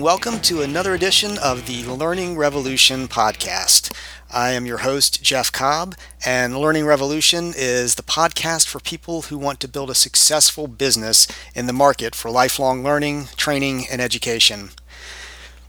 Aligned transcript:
welcome 0.00 0.40
to 0.40 0.62
another 0.62 0.94
edition 0.94 1.36
of 1.38 1.66
the 1.66 1.84
Learning 1.84 2.34
Revolution 2.34 3.06
podcast. 3.06 3.92
I 4.30 4.52
am 4.52 4.64
your 4.64 4.78
host, 4.78 5.22
Jeff 5.22 5.52
Cobb, 5.52 5.94
and 6.24 6.56
Learning 6.56 6.86
Revolution 6.86 7.52
is 7.54 7.96
the 7.96 8.02
podcast 8.02 8.66
for 8.66 8.80
people 8.80 9.22
who 9.22 9.36
want 9.36 9.60
to 9.60 9.68
build 9.68 9.90
a 9.90 9.94
successful 9.94 10.68
business 10.68 11.26
in 11.54 11.66
the 11.66 11.74
market 11.74 12.14
for 12.14 12.30
lifelong 12.30 12.82
learning, 12.82 13.26
training, 13.36 13.84
and 13.90 14.00
education. 14.00 14.70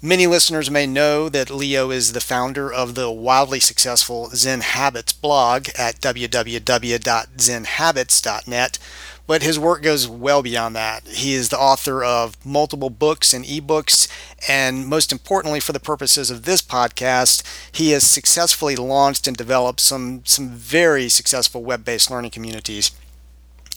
Many 0.04 0.28
listeners 0.28 0.70
may 0.70 0.86
know 0.86 1.30
that 1.30 1.50
Leo 1.50 1.90
is 1.90 2.14
the 2.14 2.22
founder 2.22 2.72
of 2.72 2.94
the 2.94 3.10
wildly 3.10 3.60
successful 3.60 4.30
Zen 4.36 4.62
Habits 4.62 5.14
blog 5.14 5.70
at 5.76 6.00
www.zenhabits.net 6.00 8.80
but 9.28 9.42
his 9.42 9.58
work 9.58 9.82
goes 9.82 10.08
well 10.08 10.44
beyond 10.44 10.76
that. 10.76 11.08
He 11.08 11.34
is 11.34 11.50
the 11.50 11.60
author 11.60 12.04
of 12.04 12.44
multiple 12.46 12.90
books 12.90 13.34
and 13.34 13.44
ebooks, 13.46 14.08
and 14.48 14.88
most 14.88 15.12
importantly, 15.12 15.60
for 15.60 15.74
the 15.74 15.80
purposes 15.80 16.30
of 16.30 16.44
this 16.44 16.62
podcast, 16.62 17.44
he 17.72 17.92
has 17.92 18.06
successfully 18.06 18.76
launched 18.76 19.28
and 19.28 19.36
developed 19.36 19.80
some, 19.80 20.24
some 20.26 20.50
very 20.50 21.10
successful 21.10 21.64
web 21.64 21.84
based 21.84 22.12
learning 22.12 22.32
communities. 22.32 22.92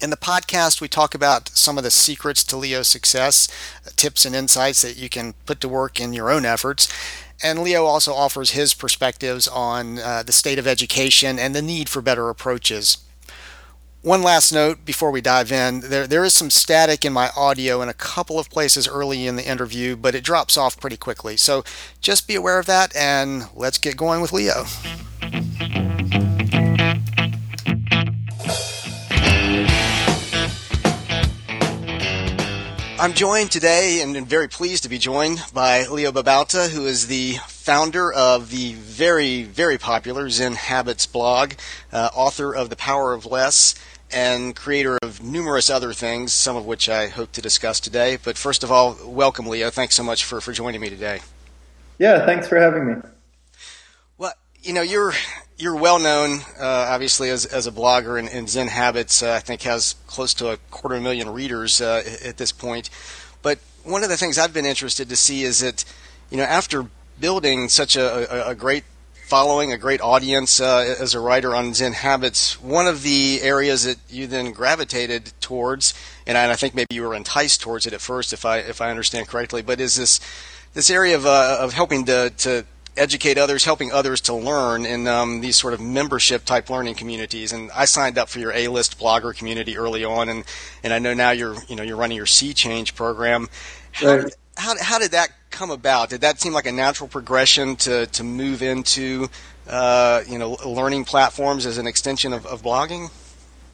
In 0.00 0.10
the 0.10 0.16
podcast, 0.16 0.80
we 0.80 0.86
talk 0.86 1.14
about 1.14 1.48
some 1.48 1.76
of 1.76 1.82
the 1.82 1.90
secrets 1.90 2.44
to 2.44 2.56
Leo's 2.56 2.86
success, 2.86 3.48
tips 3.96 4.24
and 4.24 4.34
insights 4.36 4.82
that 4.82 4.96
you 4.96 5.08
can 5.08 5.34
put 5.44 5.60
to 5.60 5.68
work 5.68 5.98
in 5.98 6.12
your 6.12 6.30
own 6.30 6.44
efforts. 6.44 6.88
And 7.42 7.62
Leo 7.62 7.84
also 7.84 8.14
offers 8.14 8.50
his 8.50 8.74
perspectives 8.74 9.48
on 9.48 9.98
uh, 9.98 10.22
the 10.24 10.32
state 10.32 10.58
of 10.58 10.66
education 10.66 11.38
and 11.38 11.54
the 11.54 11.62
need 11.62 11.88
for 11.88 12.00
better 12.00 12.28
approaches 12.28 12.98
one 14.08 14.22
last 14.22 14.52
note 14.52 14.86
before 14.86 15.10
we 15.10 15.20
dive 15.20 15.52
in 15.52 15.80
there, 15.80 16.06
there 16.06 16.24
is 16.24 16.32
some 16.32 16.48
static 16.48 17.04
in 17.04 17.12
my 17.12 17.28
audio 17.36 17.82
in 17.82 17.90
a 17.90 17.94
couple 17.94 18.38
of 18.38 18.48
places 18.48 18.88
early 18.88 19.26
in 19.26 19.36
the 19.36 19.46
interview, 19.46 19.94
but 19.96 20.14
it 20.14 20.24
drops 20.24 20.56
off 20.56 20.80
pretty 20.80 20.96
quickly. 20.96 21.36
So 21.36 21.62
just 22.00 22.26
be 22.26 22.34
aware 22.34 22.58
of 22.58 22.64
that, 22.64 22.96
and 22.96 23.44
let's 23.54 23.76
get 23.76 23.98
going 23.98 24.22
with 24.22 24.32
Leo. 24.32 24.64
I'm 33.00 33.12
joined 33.12 33.50
today 33.50 34.00
and 34.00 34.26
very 34.26 34.48
pleased 34.48 34.84
to 34.84 34.88
be 34.88 34.98
joined 34.98 35.44
by 35.52 35.86
Leo 35.86 36.12
Babauta, 36.12 36.70
who 36.70 36.86
is 36.86 37.08
the 37.08 37.34
founder 37.46 38.10
of 38.10 38.50
the 38.50 38.72
very, 38.72 39.42
very 39.42 39.76
popular 39.76 40.30
Zen 40.30 40.54
Habits 40.54 41.04
blog, 41.04 41.52
uh, 41.92 42.08
author 42.14 42.54
of 42.54 42.70
The 42.70 42.76
Power 42.76 43.12
of 43.12 43.26
Less, 43.26 43.74
and 44.12 44.56
creator 44.56 44.98
of 45.02 45.22
numerous 45.22 45.70
other 45.70 45.92
things, 45.92 46.32
some 46.32 46.56
of 46.56 46.64
which 46.64 46.88
I 46.88 47.08
hope 47.08 47.32
to 47.32 47.42
discuss 47.42 47.80
today. 47.80 48.18
But 48.22 48.36
first 48.36 48.64
of 48.64 48.72
all, 48.72 48.96
welcome, 49.04 49.46
Leo. 49.46 49.70
Thanks 49.70 49.94
so 49.94 50.02
much 50.02 50.24
for, 50.24 50.40
for 50.40 50.52
joining 50.52 50.80
me 50.80 50.90
today. 50.90 51.20
Yeah, 51.98 52.24
thanks 52.24 52.48
for 52.48 52.58
having 52.58 52.86
me. 52.86 52.94
Well, 54.16 54.32
you 54.62 54.72
know, 54.72 54.82
you're 54.82 55.12
you're 55.58 55.76
well 55.76 55.98
known, 55.98 56.40
uh, 56.60 56.88
obviously, 56.90 57.30
as, 57.30 57.44
as 57.44 57.66
a 57.66 57.72
blogger, 57.72 58.18
and, 58.18 58.28
and 58.28 58.48
Zen 58.48 58.68
Habits, 58.68 59.22
uh, 59.22 59.32
I 59.32 59.40
think, 59.40 59.62
has 59.62 59.96
close 60.06 60.32
to 60.34 60.50
a 60.50 60.56
quarter 60.70 60.94
of 60.94 61.00
a 61.00 61.04
million 61.04 61.28
readers 61.30 61.80
uh, 61.80 62.02
at 62.24 62.36
this 62.36 62.52
point. 62.52 62.90
But 63.42 63.58
one 63.82 64.04
of 64.04 64.08
the 64.08 64.16
things 64.16 64.38
I've 64.38 64.54
been 64.54 64.66
interested 64.66 65.08
to 65.08 65.16
see 65.16 65.42
is 65.42 65.60
that, 65.60 65.84
you 66.30 66.36
know, 66.36 66.44
after 66.44 66.86
building 67.18 67.68
such 67.68 67.96
a, 67.96 68.48
a, 68.48 68.50
a 68.50 68.54
great 68.54 68.84
following, 69.28 69.74
a 69.74 69.76
great 69.76 70.00
audience 70.00 70.58
uh, 70.58 70.96
as 70.98 71.14
a 71.14 71.20
writer 71.20 71.54
on 71.54 71.74
Zen 71.74 71.92
Habits. 71.92 72.58
One 72.62 72.86
of 72.86 73.02
the 73.02 73.40
areas 73.42 73.84
that 73.84 73.98
you 74.08 74.26
then 74.26 74.52
gravitated 74.52 75.32
towards, 75.38 75.92
and 76.26 76.38
I 76.38 76.56
think 76.56 76.74
maybe 76.74 76.94
you 76.94 77.02
were 77.02 77.14
enticed 77.14 77.60
towards 77.60 77.86
it 77.86 77.92
at 77.92 78.00
first, 78.00 78.32
if 78.32 78.46
I 78.46 78.58
if 78.58 78.80
I 78.80 78.88
understand 78.88 79.28
correctly, 79.28 79.60
but 79.60 79.80
is 79.80 79.96
this 79.96 80.18
this 80.72 80.88
area 80.88 81.14
of 81.14 81.26
uh, 81.26 81.58
of 81.60 81.74
helping 81.74 82.06
to 82.06 82.30
to 82.38 82.64
educate 82.96 83.36
others, 83.36 83.64
helping 83.64 83.92
others 83.92 84.22
to 84.22 84.34
learn 84.34 84.86
in 84.86 85.06
um, 85.06 85.42
these 85.42 85.56
sort 85.56 85.74
of 85.74 85.80
membership 85.80 86.46
type 86.46 86.70
learning 86.70 86.94
communities. 86.94 87.52
And 87.52 87.70
I 87.72 87.84
signed 87.84 88.16
up 88.16 88.30
for 88.30 88.38
your 88.38 88.52
A 88.52 88.68
list 88.68 88.98
blogger 88.98 89.36
community 89.36 89.76
early 89.76 90.04
on, 90.04 90.30
and, 90.30 90.44
and 90.82 90.92
I 90.94 90.98
know 90.98 91.12
now 91.12 91.32
you're 91.32 91.56
you 91.68 91.76
know 91.76 91.82
you're 91.82 91.98
running 91.98 92.16
your 92.16 92.26
Sea 92.26 92.54
Change 92.54 92.94
program. 92.94 93.50
How, 93.92 94.16
right. 94.16 94.34
how, 94.56 94.74
how 94.80 94.98
did 94.98 95.10
that 95.10 95.30
come 95.58 95.70
about? 95.72 96.10
Did 96.10 96.20
that 96.20 96.40
seem 96.40 96.52
like 96.52 96.66
a 96.66 96.72
natural 96.72 97.08
progression 97.08 97.74
to, 97.76 98.06
to 98.06 98.22
move 98.22 98.62
into 98.62 99.28
uh, 99.68 100.22
you 100.26 100.38
know 100.38 100.52
learning 100.64 101.04
platforms 101.04 101.66
as 101.66 101.78
an 101.78 101.86
extension 101.86 102.32
of, 102.32 102.46
of 102.46 102.62
blogging? 102.62 103.10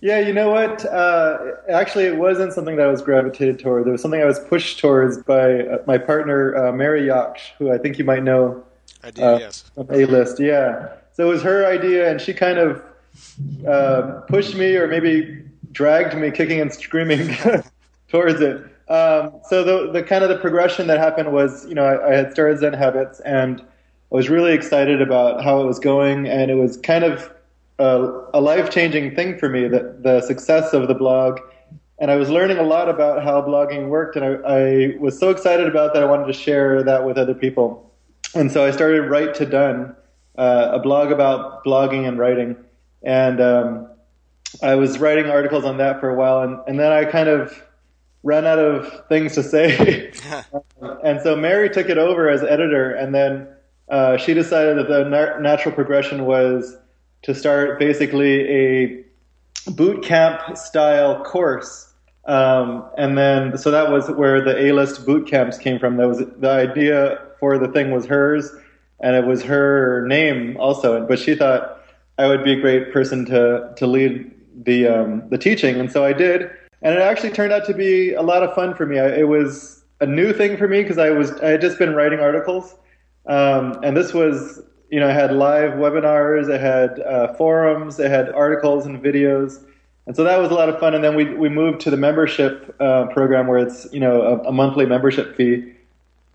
Yeah, 0.00 0.18
you 0.18 0.32
know 0.32 0.50
what? 0.50 0.84
Uh, 0.84 1.52
actually, 1.68 2.04
it 2.04 2.16
wasn't 2.16 2.52
something 2.52 2.76
that 2.76 2.86
I 2.86 2.90
was 2.90 3.02
gravitated 3.02 3.58
toward. 3.58 3.86
It 3.86 3.90
was 3.90 4.02
something 4.02 4.20
I 4.20 4.26
was 4.26 4.38
pushed 4.38 4.78
towards 4.78 5.18
by 5.18 5.60
uh, 5.60 5.78
my 5.86 5.98
partner, 5.98 6.56
uh, 6.56 6.72
Mary 6.72 7.02
Jaksch, 7.02 7.52
who 7.58 7.70
I 7.72 7.78
think 7.78 7.98
you 7.98 8.04
might 8.04 8.22
know. 8.22 8.64
I 9.02 9.10
do, 9.10 9.22
uh, 9.22 9.38
yes. 9.38 9.70
A 9.76 10.04
list, 10.06 10.40
yeah. 10.40 10.88
So 11.12 11.26
it 11.26 11.30
was 11.30 11.42
her 11.42 11.66
idea, 11.66 12.10
and 12.10 12.20
she 12.20 12.34
kind 12.34 12.58
of 12.58 12.82
uh, 13.66 14.20
pushed 14.28 14.54
me, 14.54 14.74
or 14.76 14.88
maybe 14.88 15.42
dragged 15.72 16.16
me, 16.16 16.30
kicking 16.30 16.60
and 16.60 16.72
screaming, 16.72 17.34
towards 18.08 18.40
it. 18.40 18.73
Um, 18.88 19.40
so 19.48 19.64
the 19.64 19.90
the 19.92 20.02
kind 20.02 20.22
of 20.22 20.28
the 20.28 20.36
progression 20.36 20.86
that 20.88 20.98
happened 20.98 21.32
was, 21.32 21.66
you 21.66 21.74
know, 21.74 21.84
I, 21.84 22.10
I 22.10 22.14
had 22.14 22.32
started 22.32 22.58
Zen 22.58 22.74
Habits, 22.74 23.20
and 23.20 23.60
I 23.60 23.64
was 24.10 24.28
really 24.28 24.52
excited 24.52 25.00
about 25.00 25.42
how 25.42 25.62
it 25.62 25.66
was 25.66 25.78
going, 25.78 26.26
and 26.26 26.50
it 26.50 26.56
was 26.56 26.76
kind 26.76 27.02
of 27.02 27.32
a, 27.78 28.24
a 28.34 28.40
life 28.40 28.70
changing 28.70 29.14
thing 29.14 29.38
for 29.38 29.48
me. 29.48 29.68
That 29.68 30.02
the 30.02 30.20
success 30.20 30.74
of 30.74 30.86
the 30.88 30.94
blog, 30.94 31.40
and 31.98 32.10
I 32.10 32.16
was 32.16 32.28
learning 32.28 32.58
a 32.58 32.62
lot 32.62 32.90
about 32.90 33.24
how 33.24 33.40
blogging 33.40 33.88
worked, 33.88 34.16
and 34.16 34.24
I, 34.24 34.34
I 34.44 34.96
was 34.98 35.18
so 35.18 35.30
excited 35.30 35.66
about 35.66 35.94
that 35.94 36.02
I 36.02 36.06
wanted 36.06 36.26
to 36.26 36.34
share 36.34 36.82
that 36.82 37.06
with 37.06 37.16
other 37.16 37.34
people, 37.34 37.90
and 38.34 38.52
so 38.52 38.66
I 38.66 38.70
started 38.70 39.08
Write 39.08 39.34
to 39.36 39.46
Done, 39.46 39.96
uh, 40.36 40.72
a 40.72 40.78
blog 40.78 41.10
about 41.10 41.64
blogging 41.64 42.06
and 42.06 42.18
writing, 42.18 42.54
and 43.02 43.40
um, 43.40 43.88
I 44.62 44.74
was 44.74 44.98
writing 44.98 45.30
articles 45.30 45.64
on 45.64 45.78
that 45.78 46.00
for 46.00 46.10
a 46.10 46.14
while, 46.14 46.42
and, 46.42 46.58
and 46.68 46.78
then 46.78 46.92
I 46.92 47.06
kind 47.06 47.30
of 47.30 47.62
ran 48.24 48.46
out 48.46 48.58
of 48.58 49.06
things 49.08 49.34
to 49.34 49.42
say. 49.42 50.10
and 51.04 51.20
so 51.20 51.36
Mary 51.36 51.70
took 51.70 51.88
it 51.88 51.98
over 51.98 52.28
as 52.28 52.42
editor, 52.42 52.92
and 52.92 53.14
then 53.14 53.46
uh, 53.90 54.16
she 54.16 54.34
decided 54.34 54.78
that 54.78 54.88
the 54.88 55.04
na- 55.04 55.38
natural 55.38 55.74
progression 55.74 56.24
was 56.24 56.76
to 57.22 57.34
start 57.34 57.78
basically 57.78 58.48
a 58.50 59.04
boot 59.70 60.02
camp 60.02 60.56
style 60.56 61.22
course. 61.22 61.92
Um, 62.24 62.84
and 62.96 63.16
then, 63.16 63.58
so 63.58 63.70
that 63.70 63.92
was 63.92 64.10
where 64.10 64.42
the 64.42 64.58
A-list 64.58 65.04
boot 65.04 65.28
camps 65.28 65.58
came 65.58 65.78
from. 65.78 65.98
That 65.98 66.08
was 66.08 66.18
the 66.18 66.50
idea 66.50 67.20
for 67.38 67.58
the 67.58 67.68
thing 67.68 67.90
was 67.90 68.06
hers, 68.06 68.50
and 69.00 69.14
it 69.14 69.26
was 69.26 69.42
her 69.42 70.06
name 70.08 70.56
also. 70.58 71.06
But 71.06 71.18
she 71.18 71.34
thought 71.34 71.82
I 72.16 72.26
would 72.26 72.42
be 72.42 72.52
a 72.52 72.60
great 72.60 72.90
person 72.90 73.26
to 73.26 73.74
to 73.76 73.86
lead 73.86 74.30
the 74.64 74.88
um, 74.88 75.28
the 75.28 75.36
teaching, 75.36 75.76
and 75.76 75.92
so 75.92 76.02
I 76.02 76.14
did 76.14 76.50
and 76.84 76.94
it 76.94 77.00
actually 77.00 77.30
turned 77.30 77.52
out 77.52 77.64
to 77.64 77.74
be 77.74 78.12
a 78.12 78.22
lot 78.22 78.42
of 78.42 78.54
fun 78.54 78.74
for 78.74 78.84
me. 78.84 78.98
It 78.98 79.26
was 79.26 79.82
a 80.00 80.06
new 80.06 80.32
thing 80.32 80.56
for 80.56 80.68
me 80.68 80.82
because 80.82 80.98
I 80.98 81.10
was 81.10 81.32
I 81.40 81.48
had 81.48 81.60
just 81.60 81.78
been 81.78 81.94
writing 81.94 82.20
articles, 82.20 82.76
um, 83.26 83.80
and 83.82 83.96
this 83.96 84.12
was 84.12 84.62
you 84.90 85.00
know 85.00 85.08
I 85.08 85.12
had 85.12 85.32
live 85.32 85.72
webinars, 85.72 86.52
I 86.52 86.58
had 86.58 87.00
uh, 87.00 87.32
forums, 87.34 87.98
I 87.98 88.08
had 88.08 88.28
articles 88.30 88.84
and 88.84 89.02
videos, 89.02 89.64
and 90.06 90.14
so 90.14 90.22
that 90.24 90.38
was 90.38 90.50
a 90.50 90.54
lot 90.54 90.68
of 90.68 90.78
fun. 90.78 90.94
And 90.94 91.02
then 91.02 91.16
we 91.16 91.34
we 91.34 91.48
moved 91.48 91.80
to 91.82 91.90
the 91.90 91.96
membership 91.96 92.76
uh, 92.78 93.06
program 93.06 93.46
where 93.46 93.58
it's 93.58 93.86
you 93.90 94.00
know 94.00 94.20
a, 94.20 94.48
a, 94.48 94.52
monthly 94.52 94.84
membership 94.84 95.34
fee, 95.36 95.72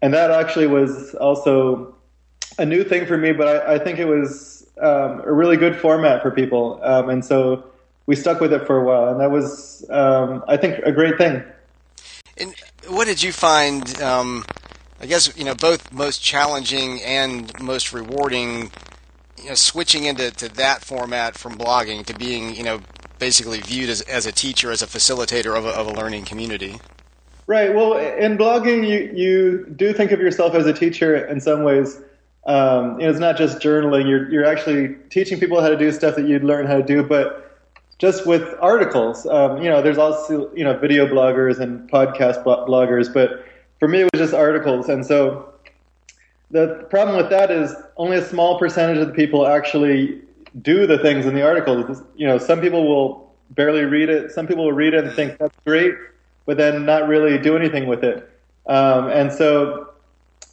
and 0.01 0.13
that 0.15 0.31
actually 0.31 0.67
was 0.67 1.13
also 1.15 1.95
a 2.57 2.65
new 2.65 2.83
thing 2.83 3.05
for 3.05 3.17
me. 3.17 3.33
But 3.33 3.47
I, 3.47 3.75
I 3.75 3.79
think 3.79 3.99
it 3.99 4.07
was 4.07 4.67
um, 4.81 5.21
a 5.23 5.31
really 5.31 5.57
good 5.57 5.75
format 5.75 6.23
for 6.23 6.31
people, 6.31 6.79
um, 6.81 7.07
and 7.09 7.23
so 7.23 7.68
we 8.09 8.15
stuck 8.15 8.39
with 8.41 8.51
it 8.51 8.65
for 8.65 8.75
a 8.75 8.83
while, 8.83 9.09
and 9.09 9.21
that 9.21 9.29
was, 9.29 9.85
um, 9.91 10.43
I 10.47 10.57
think, 10.57 10.79
a 10.79 10.91
great 10.91 11.19
thing. 11.19 11.43
And 12.37 12.55
what 12.87 13.05
did 13.05 13.21
you 13.21 13.31
find? 13.31 14.01
Um, 14.01 14.45
I 14.99 15.05
guess 15.05 15.37
you 15.37 15.45
know 15.45 15.53
both 15.53 15.93
most 15.93 16.19
challenging 16.19 17.03
and 17.03 17.51
most 17.61 17.93
rewarding. 17.93 18.71
You 19.37 19.49
know, 19.49 19.53
switching 19.53 20.05
into 20.05 20.31
to 20.31 20.49
that 20.55 20.83
format 20.83 21.35
from 21.35 21.55
blogging 21.55 22.03
to 22.07 22.15
being, 22.15 22.55
you 22.55 22.63
know, 22.63 22.81
basically 23.19 23.59
viewed 23.59 23.89
as, 23.91 24.01
as 24.01 24.25
a 24.25 24.31
teacher, 24.31 24.71
as 24.71 24.81
a 24.81 24.87
facilitator 24.87 25.55
of 25.55 25.65
a, 25.65 25.69
of 25.69 25.85
a 25.85 25.91
learning 25.91 26.25
community. 26.25 26.79
Right. 27.45 27.75
Well, 27.75 27.95
in 27.95 28.39
blogging, 28.39 28.89
you 28.89 29.11
you 29.15 29.67
do 29.75 29.93
think 29.93 30.11
of 30.11 30.19
yourself 30.19 30.55
as 30.55 30.65
a 30.65 30.73
teacher 30.73 31.15
in 31.27 31.39
some 31.39 31.63
ways. 31.63 32.01
Um, 32.47 32.99
it's 32.99 33.19
not 33.19 33.37
just 33.37 33.59
journaling. 33.59 34.09
You're 34.09 34.27
you're 34.31 34.45
actually 34.45 34.95
teaching 35.11 35.39
people 35.39 35.61
how 35.61 35.69
to 35.69 35.77
do 35.77 35.91
stuff 35.91 36.15
that 36.15 36.27
you'd 36.27 36.43
learn 36.43 36.65
how 36.65 36.77
to 36.77 36.83
do, 36.83 37.03
but 37.03 37.45
just 37.99 38.25
with 38.25 38.55
articles. 38.61 39.25
Um, 39.27 39.61
you 39.61 39.69
know, 39.69 39.81
there's 39.81 39.97
also 39.97 40.51
you 40.55 40.63
know 40.63 40.77
video 40.77 41.05
bloggers 41.05 41.59
and 41.59 41.89
podcast 41.91 42.43
bloggers, 42.43 43.13
but 43.13 43.45
for 43.79 43.87
me 43.87 44.01
it 44.01 44.09
was 44.11 44.19
just 44.19 44.33
articles, 44.33 44.89
and 44.89 45.05
so 45.05 45.53
the 46.51 46.85
problem 46.89 47.15
with 47.15 47.29
that 47.29 47.51
is 47.51 47.75
only 47.97 48.17
a 48.17 48.25
small 48.25 48.57
percentage 48.57 48.97
of 48.97 49.07
the 49.07 49.13
people 49.13 49.45
actually 49.45 50.19
do 50.61 50.87
the 50.87 50.97
things 50.97 51.25
in 51.25 51.35
the 51.35 51.43
articles. 51.43 52.01
You 52.15 52.27
know, 52.27 52.37
some 52.37 52.59
people 52.59 52.87
will 52.87 53.31
barely 53.51 53.83
read 53.85 54.09
it. 54.09 54.31
Some 54.31 54.47
people 54.47 54.65
will 54.65 54.73
read 54.73 54.93
it 54.93 55.03
and 55.05 55.13
think 55.13 55.37
that's 55.37 55.55
great, 55.65 55.93
but 56.45 56.57
then 56.57 56.85
not 56.85 57.07
really 57.07 57.37
do 57.37 57.55
anything 57.55 57.87
with 57.87 58.03
it. 58.03 58.29
Um, 58.65 59.09
and 59.09 59.31
so, 59.31 59.89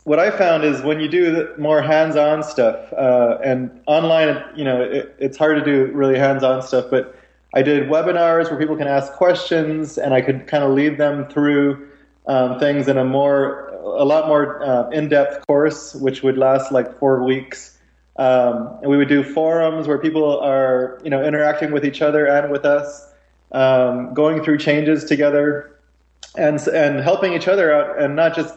what 0.04 0.18
I 0.18 0.30
found 0.30 0.64
is 0.64 0.82
when 0.82 1.00
you 1.00 1.08
do 1.08 1.52
more 1.58 1.82
hands-on 1.82 2.42
stuff, 2.42 2.92
uh, 2.92 3.38
and 3.42 3.70
online, 3.86 4.42
you 4.54 4.64
know, 4.64 4.82
it, 4.82 5.14
it's 5.18 5.36
hard 5.36 5.56
to 5.58 5.64
do 5.64 5.92
really 5.92 6.18
hands-on 6.18 6.62
stuff. 6.62 6.86
But 6.90 7.15
I 7.56 7.62
did 7.62 7.88
webinars 7.88 8.50
where 8.50 8.58
people 8.58 8.76
can 8.76 8.86
ask 8.86 9.14
questions, 9.14 9.96
and 9.96 10.12
I 10.12 10.20
could 10.20 10.46
kind 10.46 10.62
of 10.62 10.72
lead 10.72 10.98
them 10.98 11.26
through 11.28 11.88
um, 12.26 12.60
things 12.60 12.86
in 12.86 12.98
a 12.98 13.04
more, 13.04 13.68
a 13.82 14.04
lot 14.04 14.28
more 14.28 14.62
uh, 14.62 14.90
in-depth 14.90 15.46
course, 15.46 15.94
which 15.94 16.22
would 16.22 16.36
last 16.36 16.70
like 16.70 16.98
four 16.98 17.24
weeks. 17.24 17.78
Um, 18.18 18.78
and 18.82 18.90
we 18.90 18.98
would 18.98 19.08
do 19.08 19.22
forums 19.22 19.88
where 19.88 19.96
people 19.96 20.38
are, 20.38 21.00
you 21.02 21.08
know, 21.08 21.24
interacting 21.24 21.72
with 21.72 21.84
each 21.86 22.02
other 22.02 22.26
and 22.26 22.52
with 22.52 22.66
us, 22.66 23.10
um, 23.52 24.12
going 24.12 24.44
through 24.44 24.58
changes 24.58 25.04
together, 25.04 25.74
and 26.36 26.60
and 26.68 27.00
helping 27.00 27.32
each 27.32 27.48
other 27.48 27.72
out, 27.72 27.98
and 27.98 28.14
not 28.16 28.36
just, 28.36 28.54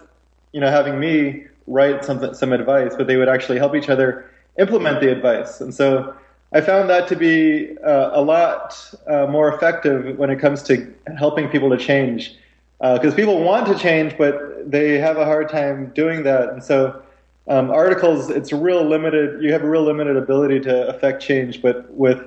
you 0.51 0.59
know, 0.59 0.69
having 0.69 0.99
me 0.99 1.45
write 1.67 2.03
some 2.03 2.33
some 2.33 2.51
advice, 2.51 2.95
but 2.97 3.07
they 3.07 3.15
would 3.15 3.29
actually 3.29 3.59
help 3.59 3.75
each 3.75 3.87
other 3.87 4.29
implement 4.57 4.99
the 4.99 5.09
advice. 5.09 5.61
And 5.61 5.73
so 5.73 6.13
I 6.51 6.61
found 6.61 6.89
that 6.89 7.07
to 7.09 7.15
be 7.15 7.77
uh, 7.79 8.09
a 8.13 8.21
lot 8.21 8.75
uh, 9.07 9.27
more 9.27 9.53
effective 9.53 10.17
when 10.17 10.29
it 10.29 10.39
comes 10.39 10.63
to 10.63 10.91
helping 11.17 11.47
people 11.49 11.69
to 11.69 11.77
change, 11.77 12.35
because 12.79 13.13
uh, 13.13 13.15
people 13.15 13.43
want 13.43 13.67
to 13.67 13.77
change, 13.77 14.17
but 14.17 14.69
they 14.69 14.97
have 14.97 15.17
a 15.17 15.25
hard 15.25 15.49
time 15.49 15.91
doing 15.93 16.23
that, 16.23 16.49
and 16.49 16.63
so 16.63 17.01
um, 17.49 17.71
articles, 17.71 18.29
it's 18.29 18.53
real 18.53 18.83
limited. 18.83 19.43
You 19.43 19.51
have 19.51 19.63
a 19.63 19.69
real 19.69 19.83
limited 19.83 20.15
ability 20.15 20.59
to 20.61 20.87
affect 20.87 21.21
change, 21.21 21.61
but 21.61 21.91
with 21.93 22.21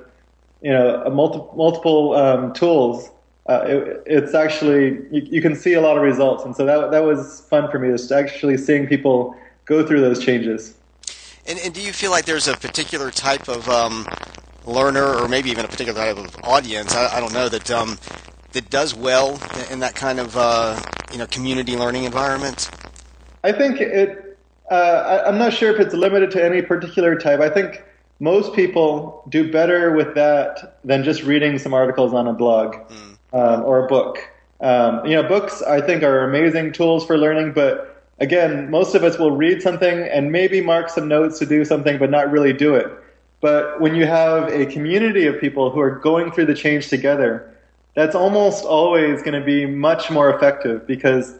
you 0.61 0.71
know 0.71 1.09
multi- 1.09 1.55
multiple 1.55 2.13
um, 2.13 2.53
tools, 2.53 3.09
uh, 3.47 3.63
it, 3.65 4.03
it's 4.05 4.33
actually 4.33 4.99
you, 5.11 5.21
you, 5.31 5.41
can 5.41 5.55
see 5.55 5.73
a 5.73 5.81
lot 5.81 5.97
of 5.97 6.03
results, 6.03 6.43
and 6.43 6.55
so 6.55 6.65
that 6.65 6.91
that 6.91 7.03
was 7.03 7.41
fun 7.49 7.71
for 7.71 7.79
me, 7.79 7.89
just 7.89 8.11
actually 8.11 8.57
seeing 8.57 8.85
people 8.85 9.35
go 9.65 9.85
through 9.85 10.01
those 10.01 10.23
changes. 10.23 10.75
And, 11.47 11.59
and 11.59 11.73
do 11.73 11.81
you 11.81 11.91
feel 11.91 12.11
like 12.11 12.25
there's 12.25 12.47
a 12.47 12.55
particular 12.55 13.11
type 13.11 13.49
of 13.49 13.67
um, 13.67 14.07
learner, 14.65 15.15
or 15.15 15.27
maybe 15.27 15.49
even 15.49 15.65
a 15.65 15.67
particular 15.67 15.99
type 15.99 16.17
of 16.17 16.35
audience? 16.43 16.95
I, 16.95 17.17
I 17.17 17.19
don't 17.19 17.33
know 17.33 17.49
that 17.49 17.69
um, 17.69 17.97
that 18.53 18.69
does 18.69 18.95
well 18.95 19.39
in 19.69 19.79
that 19.79 19.95
kind 19.95 20.19
of 20.19 20.37
uh, 20.37 20.79
you 21.11 21.17
know 21.17 21.27
community 21.27 21.75
learning 21.75 22.05
environment. 22.05 22.69
I 23.43 23.51
think 23.51 23.81
it 23.81 24.37
uh, 24.71 25.23
I, 25.25 25.29
am 25.29 25.37
not 25.37 25.53
sure 25.53 25.73
if 25.73 25.79
it's 25.79 25.93
limited 25.93 26.31
to 26.31 26.43
any 26.43 26.61
particular 26.61 27.15
type. 27.17 27.41
I 27.41 27.49
think 27.49 27.83
most 28.19 28.53
people 28.53 29.23
do 29.27 29.51
better 29.51 29.91
with 29.91 30.15
that 30.15 30.79
than 30.83 31.03
just 31.03 31.23
reading 31.23 31.59
some 31.59 31.73
articles 31.73 32.13
on 32.13 32.27
a 32.27 32.33
blog 32.33 32.75
mm. 32.75 33.17
um, 33.33 33.63
or 33.65 33.85
a 33.85 33.87
book. 33.87 34.29
Um, 34.61 35.05
you 35.05 35.15
know, 35.15 35.23
books 35.23 35.61
I 35.61 35.81
think 35.81 36.03
are 36.03 36.23
amazing 36.23 36.71
tools 36.71 37.05
for 37.05 37.17
learning, 37.17 37.51
but 37.51 37.92
again, 38.19 38.69
most 38.69 38.95
of 38.95 39.03
us 39.03 39.17
will 39.17 39.31
read 39.31 39.61
something 39.61 40.03
and 40.03 40.31
maybe 40.31 40.61
mark 40.61 40.89
some 40.89 41.07
notes 41.07 41.39
to 41.39 41.45
do 41.45 41.65
something, 41.65 41.97
but 41.97 42.09
not 42.09 42.31
really 42.31 42.53
do 42.53 42.75
it. 42.75 42.87
But 43.41 43.81
when 43.81 43.95
you 43.95 44.05
have 44.05 44.47
a 44.49 44.65
community 44.65 45.25
of 45.25 45.39
people 45.39 45.69
who 45.69 45.79
are 45.81 45.99
going 45.99 46.31
through 46.31 46.45
the 46.45 46.55
change 46.55 46.87
together, 46.87 47.53
that's 47.93 48.15
almost 48.15 48.63
always 48.63 49.21
going 49.21 49.39
to 49.39 49.45
be 49.45 49.65
much 49.65 50.09
more 50.09 50.33
effective 50.33 50.87
because 50.87 51.37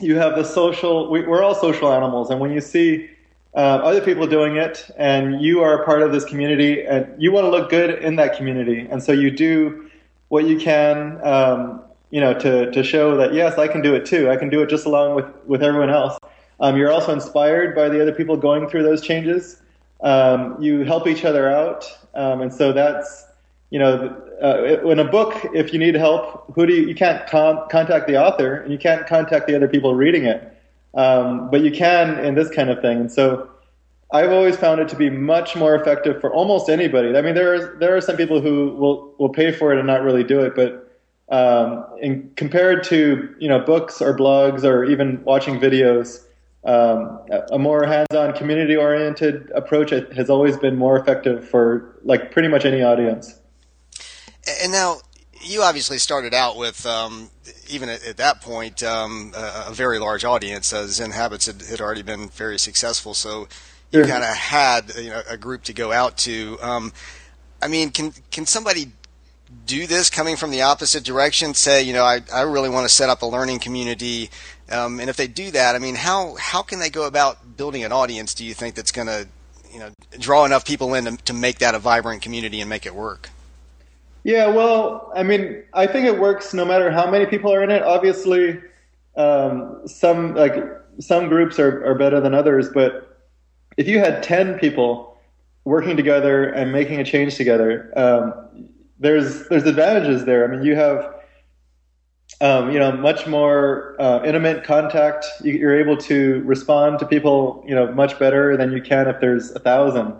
you 0.00 0.16
have 0.16 0.34
the 0.36 0.44
social, 0.44 1.10
we, 1.10 1.20
are 1.20 1.42
all 1.42 1.54
social 1.54 1.92
animals. 1.92 2.30
And 2.30 2.40
when 2.40 2.52
you 2.52 2.60
see 2.60 3.10
uh, 3.54 3.58
other 3.58 4.00
people 4.00 4.26
doing 4.26 4.56
it 4.56 4.90
and 4.96 5.40
you 5.40 5.62
are 5.62 5.80
a 5.80 5.84
part 5.84 6.02
of 6.02 6.12
this 6.12 6.24
community 6.24 6.82
and 6.82 7.06
you 7.22 7.30
want 7.30 7.44
to 7.44 7.50
look 7.50 7.70
good 7.70 8.02
in 8.02 8.16
that 8.16 8.36
community. 8.36 8.88
And 8.90 9.02
so 9.02 9.12
you 9.12 9.30
do 9.30 9.88
what 10.28 10.46
you 10.46 10.58
can, 10.58 11.20
um, 11.24 11.83
you 12.14 12.20
know, 12.20 12.32
to, 12.32 12.70
to 12.70 12.84
show 12.84 13.16
that, 13.16 13.34
yes, 13.34 13.58
I 13.58 13.66
can 13.66 13.82
do 13.82 13.92
it 13.92 14.06
too. 14.06 14.30
I 14.30 14.36
can 14.36 14.48
do 14.48 14.62
it 14.62 14.70
just 14.70 14.86
along 14.86 15.16
with, 15.16 15.26
with 15.46 15.64
everyone 15.64 15.90
else. 15.90 16.16
Um, 16.60 16.76
you're 16.76 16.92
also 16.92 17.12
inspired 17.12 17.74
by 17.74 17.88
the 17.88 18.00
other 18.00 18.12
people 18.12 18.36
going 18.36 18.68
through 18.68 18.84
those 18.84 19.02
changes. 19.02 19.60
Um, 20.00 20.56
you 20.62 20.84
help 20.84 21.08
each 21.08 21.24
other 21.24 21.50
out. 21.50 21.84
Um, 22.14 22.40
and 22.40 22.54
so 22.54 22.72
that's, 22.72 23.26
you 23.70 23.80
know, 23.80 24.16
uh, 24.40 24.88
in 24.88 25.00
a 25.00 25.04
book, 25.04 25.34
if 25.54 25.72
you 25.72 25.80
need 25.80 25.96
help, 25.96 26.54
who 26.54 26.66
do 26.66 26.72
you, 26.72 26.86
you 26.86 26.94
can't 26.94 27.26
con- 27.26 27.66
contact 27.68 28.06
the 28.06 28.16
author 28.16 28.60
and 28.60 28.70
you 28.70 28.78
can't 28.78 29.08
contact 29.08 29.48
the 29.48 29.56
other 29.56 29.66
people 29.66 29.96
reading 29.96 30.24
it, 30.24 30.56
um, 30.94 31.50
but 31.50 31.62
you 31.62 31.72
can 31.72 32.20
in 32.20 32.36
this 32.36 32.48
kind 32.48 32.70
of 32.70 32.80
thing. 32.80 33.00
And 33.00 33.10
so 33.10 33.50
I've 34.12 34.30
always 34.30 34.56
found 34.56 34.80
it 34.80 34.88
to 34.90 34.96
be 34.96 35.10
much 35.10 35.56
more 35.56 35.74
effective 35.74 36.20
for 36.20 36.32
almost 36.32 36.70
anybody. 36.70 37.16
I 37.16 37.22
mean, 37.22 37.34
there 37.34 37.54
are 37.54 37.76
there 37.80 37.96
are 37.96 38.00
some 38.00 38.16
people 38.16 38.40
who 38.40 38.70
will 38.76 39.12
will 39.18 39.30
pay 39.30 39.50
for 39.50 39.72
it 39.72 39.78
and 39.78 39.86
not 39.88 40.04
really 40.04 40.22
do 40.22 40.38
it, 40.38 40.54
but 40.54 40.83
um, 41.28 41.84
in, 42.00 42.30
compared 42.36 42.84
to 42.84 43.34
you 43.38 43.48
know 43.48 43.60
books 43.60 44.02
or 44.02 44.16
blogs 44.16 44.64
or 44.64 44.84
even 44.84 45.22
watching 45.24 45.58
videos, 45.58 46.20
um, 46.64 47.20
a 47.50 47.58
more 47.58 47.84
hands-on, 47.84 48.32
community-oriented 48.34 49.50
approach 49.54 49.90
has 49.90 50.30
always 50.30 50.56
been 50.56 50.76
more 50.76 50.98
effective 50.98 51.48
for 51.48 51.98
like 52.04 52.30
pretty 52.30 52.48
much 52.48 52.64
any 52.64 52.82
audience. 52.82 53.38
And 54.62 54.72
now, 54.72 54.98
you 55.42 55.62
obviously 55.62 55.98
started 55.98 56.32
out 56.34 56.56
with, 56.56 56.86
um, 56.86 57.30
even 57.68 57.88
at, 57.88 58.06
at, 58.06 58.16
that 58.16 58.40
point, 58.40 58.82
um, 58.82 59.32
a, 59.36 59.66
a, 59.68 59.74
very 59.74 59.98
large 59.98 60.24
audience. 60.24 60.72
Uh, 60.72 60.86
Zen 60.86 61.10
Habits 61.10 61.46
had, 61.46 61.62
had, 61.62 61.80
already 61.80 62.02
been 62.02 62.28
very 62.30 62.58
successful, 62.58 63.14
so 63.14 63.48
you 63.90 64.00
sure. 64.00 64.06
kind 64.06 64.22
of 64.22 64.34
had 64.34 64.94
you 64.96 65.10
know, 65.10 65.22
a 65.28 65.36
group 65.36 65.64
to 65.64 65.72
go 65.72 65.92
out 65.92 66.16
to. 66.18 66.58
Um, 66.62 66.92
I 67.60 67.68
mean, 67.68 67.90
can 67.90 68.12
can 68.30 68.46
somebody 68.46 68.92
do 69.66 69.86
this 69.86 70.10
coming 70.10 70.36
from 70.36 70.50
the 70.50 70.62
opposite 70.62 71.04
direction? 71.04 71.54
Say, 71.54 71.82
you 71.82 71.92
know, 71.92 72.04
I, 72.04 72.20
I 72.32 72.42
really 72.42 72.68
want 72.68 72.88
to 72.88 72.94
set 72.94 73.08
up 73.08 73.22
a 73.22 73.26
learning 73.26 73.60
community, 73.60 74.30
um, 74.70 75.00
and 75.00 75.08
if 75.10 75.16
they 75.16 75.26
do 75.26 75.50
that, 75.52 75.74
I 75.74 75.78
mean, 75.78 75.94
how 75.94 76.36
how 76.36 76.62
can 76.62 76.78
they 76.78 76.90
go 76.90 77.06
about 77.06 77.56
building 77.56 77.84
an 77.84 77.92
audience? 77.92 78.34
Do 78.34 78.44
you 78.44 78.54
think 78.54 78.74
that's 78.74 78.92
going 78.92 79.08
to 79.08 79.28
you 79.72 79.78
know 79.80 79.90
draw 80.18 80.44
enough 80.44 80.64
people 80.64 80.94
in 80.94 81.04
to, 81.04 81.16
to 81.24 81.32
make 81.32 81.58
that 81.58 81.74
a 81.74 81.78
vibrant 81.78 82.22
community 82.22 82.60
and 82.60 82.68
make 82.68 82.86
it 82.86 82.94
work? 82.94 83.30
Yeah, 84.24 84.46
well, 84.46 85.12
I 85.14 85.22
mean, 85.22 85.62
I 85.74 85.86
think 85.86 86.06
it 86.06 86.18
works 86.18 86.54
no 86.54 86.64
matter 86.64 86.90
how 86.90 87.10
many 87.10 87.26
people 87.26 87.52
are 87.52 87.62
in 87.62 87.70
it. 87.70 87.82
Obviously, 87.82 88.58
um, 89.16 89.82
some 89.86 90.34
like 90.34 90.54
some 90.98 91.28
groups 91.28 91.58
are, 91.58 91.84
are 91.84 91.94
better 91.94 92.20
than 92.20 92.34
others, 92.34 92.70
but 92.72 93.20
if 93.76 93.86
you 93.86 93.98
had 93.98 94.22
ten 94.22 94.58
people 94.58 95.18
working 95.64 95.96
together 95.96 96.44
and 96.44 96.72
making 96.72 97.00
a 97.00 97.04
change 97.04 97.36
together, 97.36 97.92
um, 97.96 98.68
there's 98.98 99.48
there's 99.48 99.64
advantages 99.64 100.24
there. 100.24 100.44
I 100.44 100.48
mean, 100.48 100.64
you 100.64 100.76
have 100.76 101.14
um, 102.40 102.70
you 102.70 102.78
know 102.78 102.92
much 102.92 103.26
more 103.26 103.96
uh, 103.98 104.22
intimate 104.24 104.64
contact. 104.64 105.26
You're 105.42 105.78
able 105.78 105.96
to 105.98 106.42
respond 106.44 106.98
to 107.00 107.06
people 107.06 107.64
you 107.66 107.74
know 107.74 107.92
much 107.92 108.18
better 108.18 108.56
than 108.56 108.72
you 108.72 108.82
can 108.82 109.08
if 109.08 109.20
there's 109.20 109.50
a 109.52 109.58
thousand. 109.58 110.14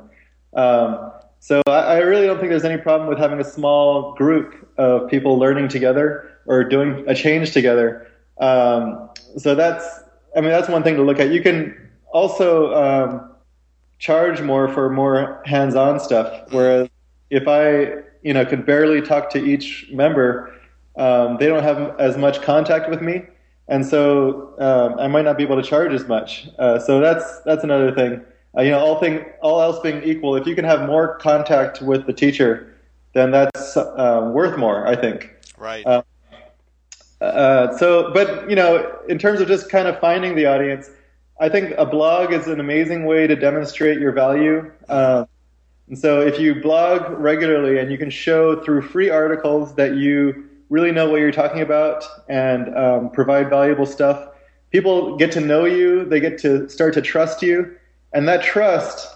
Um, 0.54 1.12
so 1.40 1.61
I, 1.66 1.71
I, 1.71 1.99
really 1.99 2.26
don't 2.26 2.38
think 2.38 2.50
there's 2.50 2.64
any 2.64 2.81
problem 2.81 3.09
with 3.09 3.19
having 3.19 3.40
a 3.40 3.45
small 3.45 4.14
group 4.14 4.66
of 4.78 5.11
people 5.11 5.38
learning 5.38 5.69
together 5.69 6.31
or 6.47 6.64
doing 6.64 7.04
a 7.07 7.14
change 7.14 7.52
together. 7.52 8.07
Um, 8.40 9.11
so 9.37 9.54
that's, 9.54 9.85
I 10.37 10.40
mean, 10.40 10.50
that's 10.50 10.69
one 10.69 10.83
thing 10.83 10.97
to 10.97 11.02
look 11.02 11.21
at. 11.21 11.31
You 11.33 11.43
can 11.43 11.76
also 12.12 12.73
um, 12.75 13.31
charge 13.99 14.40
more 14.40 14.69
for 14.69 14.88
more 14.88 15.43
hands-on 15.45 16.00
stuff. 16.00 16.50
Whereas 16.50 16.88
if 17.31 17.47
I, 17.47 18.02
you 18.25 18.35
know, 18.35 18.45
could 18.45 18.66
barely 18.66 19.00
talk 19.00 19.31
to 19.31 19.38
each 19.38 19.87
member, 19.93 20.52
um, 20.97 21.37
they 21.38 21.47
don't 21.47 21.62
have 21.62 21.99
as 22.00 22.16
much 22.16 22.43
contact 22.43 22.90
with 22.90 23.00
me, 23.00 23.23
and 23.69 23.87
so 23.87 24.54
um, 24.59 24.99
I 24.99 25.07
might 25.07 25.25
not 25.25 25.37
be 25.37 25.45
able 25.45 25.57
to 25.57 25.62
charge 25.62 25.93
as 25.93 26.09
much. 26.09 26.49
Uh, 26.59 26.81
so 26.81 27.00
that's 27.00 27.40
that's 27.45 27.62
another 27.62 27.95
thing 27.95 28.25
uh, 28.57 28.62
you 28.62 28.71
know, 28.71 28.78
all 28.78 29.00
thing, 29.00 29.25
all 29.43 29.61
else 29.61 29.81
being 29.81 30.02
equal, 30.02 30.37
if 30.37 30.47
you 30.47 30.54
can 30.54 30.64
have 30.64 30.87
more 30.87 31.16
contact 31.19 31.83
with 31.83 32.07
the 32.07 32.12
teacher, 32.12 32.73
then 33.12 33.31
that's 33.31 33.76
uh, 33.76 34.31
worth 34.33 34.57
more, 34.57 34.87
I 34.87 34.97
think. 34.97 35.31
Right. 35.59 35.85
Uh, 35.87 36.02
uh, 37.21 37.76
so, 37.78 38.12
but 38.12 38.49
you 38.49 38.57
know, 38.57 38.99
in 39.09 39.19
terms 39.19 39.40
of 39.40 39.49
just 39.49 39.71
kind 39.71 39.88
of 39.88 39.99
finding 39.99 40.37
the 40.37 40.47
audience, 40.47 40.90
I 41.40 41.49
think 41.49 41.75
a 41.78 41.87
blog 41.87 42.33
is 42.33 42.47
an 42.47 42.61
amazing 42.61 43.07
way 43.07 43.26
to 43.26 43.35
demonstrate 43.35 43.99
your 43.99 44.12
value. 44.12 44.71
Um, 44.88 45.26
and 45.88 45.98
so, 45.98 46.20
if 46.20 46.38
you 46.38 46.54
blog 46.60 47.10
regularly 47.18 47.78
and 47.78 47.92
you 47.92 47.98
can 47.98 48.10
show 48.10 48.62
through 48.64 48.82
free 48.82 49.10
articles 49.10 49.74
that 49.74 49.96
you 49.96 50.48
really 50.70 50.92
know 50.92 51.10
what 51.10 51.20
you're 51.20 51.30
talking 51.30 51.60
about 51.60 52.04
and 52.28 52.74
um, 52.76 53.10
provide 53.10 53.50
valuable 53.50 53.86
stuff, 53.86 54.28
people 54.70 55.16
get 55.16 55.30
to 55.32 55.40
know 55.40 55.66
you. 55.66 56.04
They 56.04 56.20
get 56.20 56.38
to 56.38 56.68
start 56.68 56.94
to 56.94 57.02
trust 57.02 57.42
you 57.42 57.76
and 58.14 58.28
that 58.28 58.42
trust, 58.42 59.08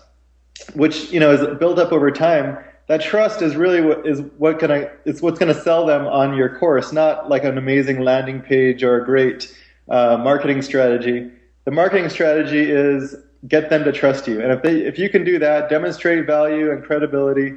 which 0.75 1.10
you 1.10 1.20
know 1.20 1.32
is 1.32 1.58
built 1.58 1.78
up 1.78 1.92
over 1.92 2.10
time, 2.10 2.58
that 2.88 3.00
trust 3.00 3.40
is 3.40 3.56
really 3.56 3.80
what 3.80 4.06
is 4.06 4.20
what 4.37 4.58
gonna 4.58 4.90
it's 5.06 5.22
what's 5.22 5.38
gonna 5.38 5.54
sell 5.54 5.87
them 5.87 6.06
on 6.06 6.37
your 6.37 6.58
course, 6.58 6.92
not 6.92 7.30
like 7.30 7.44
an 7.44 7.56
amazing 7.56 8.00
landing 8.00 8.42
page 8.42 8.82
or 8.82 9.00
a 9.00 9.04
great 9.04 9.56
uh, 9.88 10.18
marketing 10.18 10.60
strategy. 10.62 11.30
The 11.64 11.70
marketing 11.70 12.10
strategy 12.10 12.70
is 12.70 13.14
get 13.47 13.71
them 13.71 13.85
to 13.85 13.92
trust 13.92 14.26
you, 14.26 14.40
and 14.40 14.52
if 14.52 14.62
they 14.62 14.80
if 14.80 14.99
you 14.99 15.09
can 15.09 15.25
do 15.25 15.38
that, 15.38 15.68
demonstrate 15.68 16.26
value 16.26 16.71
and 16.71 16.83
credibility 16.83 17.54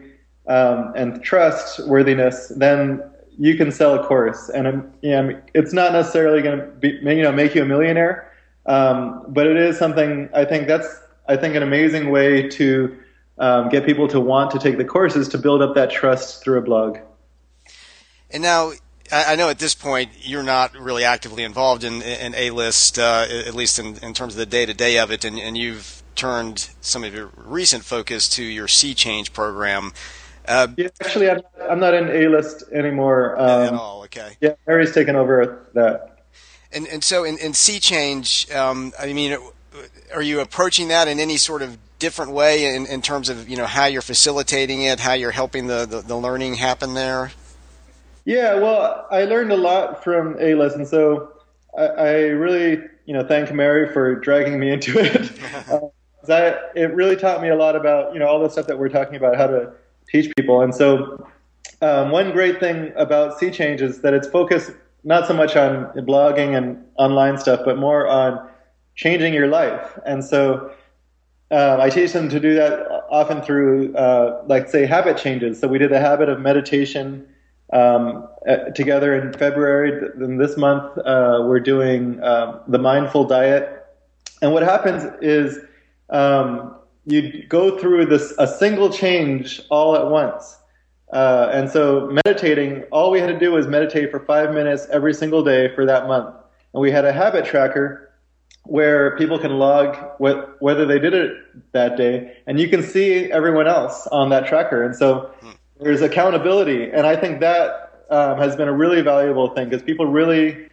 um, 0.47 0.93
and 0.95 1.23
trustworthiness, 1.23 2.49
then 2.57 3.03
you 3.37 3.55
can 3.55 3.71
sell 3.71 3.95
a 3.95 4.05
course, 4.05 4.49
and 4.49 4.67
um, 4.67 4.91
know, 5.03 5.41
it's 5.53 5.73
not 5.73 5.93
necessarily 5.93 6.41
going 6.41 6.59
to 6.59 6.65
be 6.65 6.89
you 6.89 7.23
know 7.23 7.31
make 7.31 7.55
you 7.55 7.63
a 7.63 7.65
millionaire, 7.65 8.31
um, 8.65 9.25
but 9.29 9.47
it 9.47 9.57
is 9.57 9.77
something 9.77 10.29
I 10.33 10.45
think 10.45 10.67
that's 10.67 10.87
I 11.27 11.37
think 11.37 11.55
an 11.55 11.63
amazing 11.63 12.11
way 12.11 12.47
to 12.49 12.97
um, 13.37 13.69
get 13.69 13.85
people 13.85 14.07
to 14.09 14.19
want 14.19 14.51
to 14.51 14.59
take 14.59 14.77
the 14.77 14.85
courses 14.85 15.27
to 15.29 15.37
build 15.37 15.61
up 15.61 15.75
that 15.75 15.89
trust 15.89 16.43
through 16.43 16.59
a 16.59 16.61
blog. 16.61 16.99
And 18.29 18.43
now, 18.43 18.71
I 19.11 19.35
know 19.35 19.49
at 19.49 19.59
this 19.59 19.75
point 19.75 20.11
you're 20.21 20.43
not 20.43 20.73
really 20.75 21.03
actively 21.03 21.43
involved 21.43 21.83
in, 21.83 22.01
in 22.01 22.33
A 22.35 22.51
list, 22.51 22.97
uh, 22.97 23.25
at 23.29 23.53
least 23.53 23.77
in, 23.77 23.97
in, 23.97 24.13
terms 24.13 24.33
of 24.33 24.37
the 24.37 24.45
day 24.45 24.65
to 24.65 24.73
day 24.73 24.99
of 24.99 25.11
it, 25.11 25.25
and, 25.25 25.37
and, 25.37 25.57
you've 25.57 26.01
turned 26.15 26.69
some 26.79 27.03
of 27.03 27.13
your 27.13 27.29
recent 27.35 27.83
focus 27.83 28.29
to 28.29 28.43
your 28.43 28.69
Sea 28.69 28.93
Change 28.93 29.33
program. 29.33 29.91
Uh, 30.47 30.67
yeah, 30.77 30.87
actually, 31.01 31.29
I'm, 31.29 31.41
I'm 31.69 31.79
not 31.79 31.93
in 31.93 32.09
A 32.09 32.29
list 32.29 32.63
anymore. 32.71 33.39
Um, 33.39 33.49
at 33.49 33.73
all, 33.73 34.03
okay. 34.03 34.37
Yeah, 34.39 34.53
Harry's 34.65 34.93
taken 34.93 35.15
over 35.15 35.67
that. 35.73 36.23
And 36.71 36.87
and 36.87 37.03
so 37.03 37.23
in, 37.25 37.37
in 37.37 37.53
Sea 37.53 37.79
Change, 37.79 38.49
um, 38.51 38.93
I 38.97 39.11
mean, 39.11 39.37
are 40.13 40.21
you 40.21 40.39
approaching 40.39 40.87
that 40.87 41.07
in 41.07 41.19
any 41.19 41.37
sort 41.37 41.61
of 41.61 41.77
different 41.99 42.31
way 42.31 42.75
in, 42.75 42.85
in 42.87 43.01
terms 43.01 43.29
of 43.29 43.47
you 43.49 43.57
know 43.57 43.65
how 43.65 43.85
you're 43.85 44.01
facilitating 44.01 44.81
it, 44.83 44.99
how 44.99 45.13
you're 45.13 45.31
helping 45.31 45.67
the, 45.67 45.85
the, 45.85 46.01
the 46.01 46.15
learning 46.15 46.55
happen 46.55 46.93
there? 46.93 47.31
Yeah, 48.25 48.55
well, 48.55 49.07
I 49.11 49.23
learned 49.23 49.51
a 49.51 49.57
lot 49.57 50.03
from 50.03 50.37
A 50.39 50.53
lesson, 50.55 50.85
so 50.85 51.31
I, 51.77 51.85
I 51.85 52.11
really 52.27 52.83
you 53.05 53.13
know 53.13 53.25
thank 53.27 53.51
Mary 53.53 53.91
for 53.91 54.15
dragging 54.15 54.59
me 54.59 54.71
into 54.71 54.99
it. 54.99 55.31
uh, 55.71 55.79
that 56.27 56.71
it 56.75 56.93
really 56.93 57.15
taught 57.15 57.41
me 57.41 57.49
a 57.49 57.55
lot 57.55 57.75
about 57.75 58.13
you 58.13 58.19
know 58.19 58.27
all 58.27 58.39
the 58.39 58.49
stuff 58.49 58.67
that 58.67 58.77
we're 58.77 58.89
talking 58.89 59.15
about, 59.15 59.35
how 59.37 59.47
to 59.47 59.71
teach 60.07 60.31
people, 60.35 60.61
and 60.61 60.73
so 60.73 61.27
um, 61.81 62.11
one 62.11 62.31
great 62.31 62.59
thing 62.59 62.93
about 62.95 63.39
Sea 63.39 63.49
Change 63.49 63.81
is 63.81 64.01
that 64.01 64.13
it's 64.13 64.27
focused 64.27 64.71
not 65.03 65.27
so 65.27 65.33
much 65.33 65.55
on 65.55 65.85
blogging 66.05 66.55
and 66.55 66.83
online 66.97 67.37
stuff, 67.37 67.61
but 67.65 67.77
more 67.77 68.07
on 68.07 68.47
changing 68.95 69.33
your 69.33 69.47
life. 69.47 69.97
And 70.05 70.23
so 70.23 70.71
um, 71.49 71.81
I 71.81 71.89
teach 71.89 72.13
them 72.13 72.29
to 72.29 72.39
do 72.39 72.53
that 72.53 72.87
often 73.09 73.41
through, 73.41 73.95
uh, 73.95 74.43
like, 74.47 74.69
say, 74.69 74.85
habit 74.85 75.17
changes. 75.17 75.59
So 75.59 75.67
we 75.67 75.79
did 75.79 75.89
the 75.91 75.99
habit 75.99 76.29
of 76.29 76.39
meditation 76.39 77.27
um, 77.71 78.27
uh, 78.47 78.55
together 78.75 79.15
in 79.15 79.33
February. 79.33 80.09
Then 80.15 80.37
this 80.37 80.57
month, 80.57 80.97
uh, 80.97 81.43
we're 81.45 81.59
doing 81.59 82.21
um, 82.23 82.59
the 82.67 82.79
mindful 82.79 83.25
diet. 83.25 83.85
And 84.41 84.53
what 84.53 84.63
happens 84.63 85.03
is 85.21 85.59
um, 86.09 86.75
you 87.05 87.45
go 87.47 87.77
through 87.77 88.05
this 88.07 88.33
a 88.37 88.47
single 88.47 88.89
change 88.89 89.61
all 89.69 89.95
at 89.95 90.07
once. 90.07 90.57
Uh, 91.11 91.49
and 91.51 91.69
so 91.69 92.09
meditating, 92.25 92.83
all 92.91 93.11
we 93.11 93.19
had 93.19 93.27
to 93.27 93.37
do 93.39 93.51
was 93.51 93.67
meditate 93.67 94.11
for 94.11 94.19
five 94.21 94.53
minutes 94.53 94.87
every 94.91 95.13
single 95.13 95.43
day 95.43 95.73
for 95.75 95.85
that 95.85 96.07
month. 96.07 96.33
And 96.73 96.81
we 96.81 96.89
had 96.89 97.05
a 97.05 97.11
habit 97.11 97.45
tracker 97.45 98.11
where 98.63 99.17
people 99.17 99.37
can 99.39 99.57
log 99.57 99.97
what, 100.19 100.61
whether 100.61 100.85
they 100.85 100.99
did 100.99 101.13
it 101.13 101.31
that 101.73 101.97
day, 101.97 102.37
and 102.47 102.59
you 102.59 102.69
can 102.69 102.83
see 102.83 103.31
everyone 103.31 103.67
else 103.67 104.07
on 104.07 104.29
that 104.29 104.45
tracker. 104.45 104.83
And 104.83 104.95
so 104.95 105.31
hmm. 105.41 105.51
There's 105.81 106.01
accountability, 106.01 106.89
and 106.91 107.07
I 107.07 107.15
think 107.15 107.39
that 107.39 108.05
um, 108.09 108.37
has 108.37 108.55
been 108.55 108.67
a 108.67 108.73
really 108.73 109.01
valuable 109.01 109.49
thing 109.49 109.69
because 109.69 109.83
people 109.83 110.05
really 110.05 110.67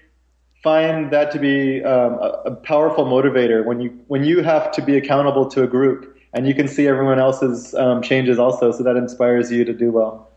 find 0.62 1.10
that 1.12 1.30
to 1.32 1.38
be 1.38 1.82
um, 1.82 2.14
a, 2.14 2.42
a, 2.46 2.54
powerful 2.56 3.04
motivator 3.04 3.64
when 3.64 3.80
you 3.80 3.90
when 4.08 4.24
you 4.24 4.42
have 4.42 4.72
to 4.72 4.82
be 4.82 4.96
accountable 4.96 5.48
to 5.48 5.62
a 5.62 5.66
group 5.66 6.18
and 6.34 6.46
you 6.46 6.54
can 6.54 6.68
see 6.68 6.86
everyone 6.86 7.18
else's 7.18 7.74
um, 7.74 8.02
changes 8.02 8.38
also, 8.38 8.72
so 8.72 8.82
that 8.82 8.96
inspires 8.96 9.50
you 9.50 9.64
to 9.64 9.72
do 9.72 9.90
well. 9.90 10.28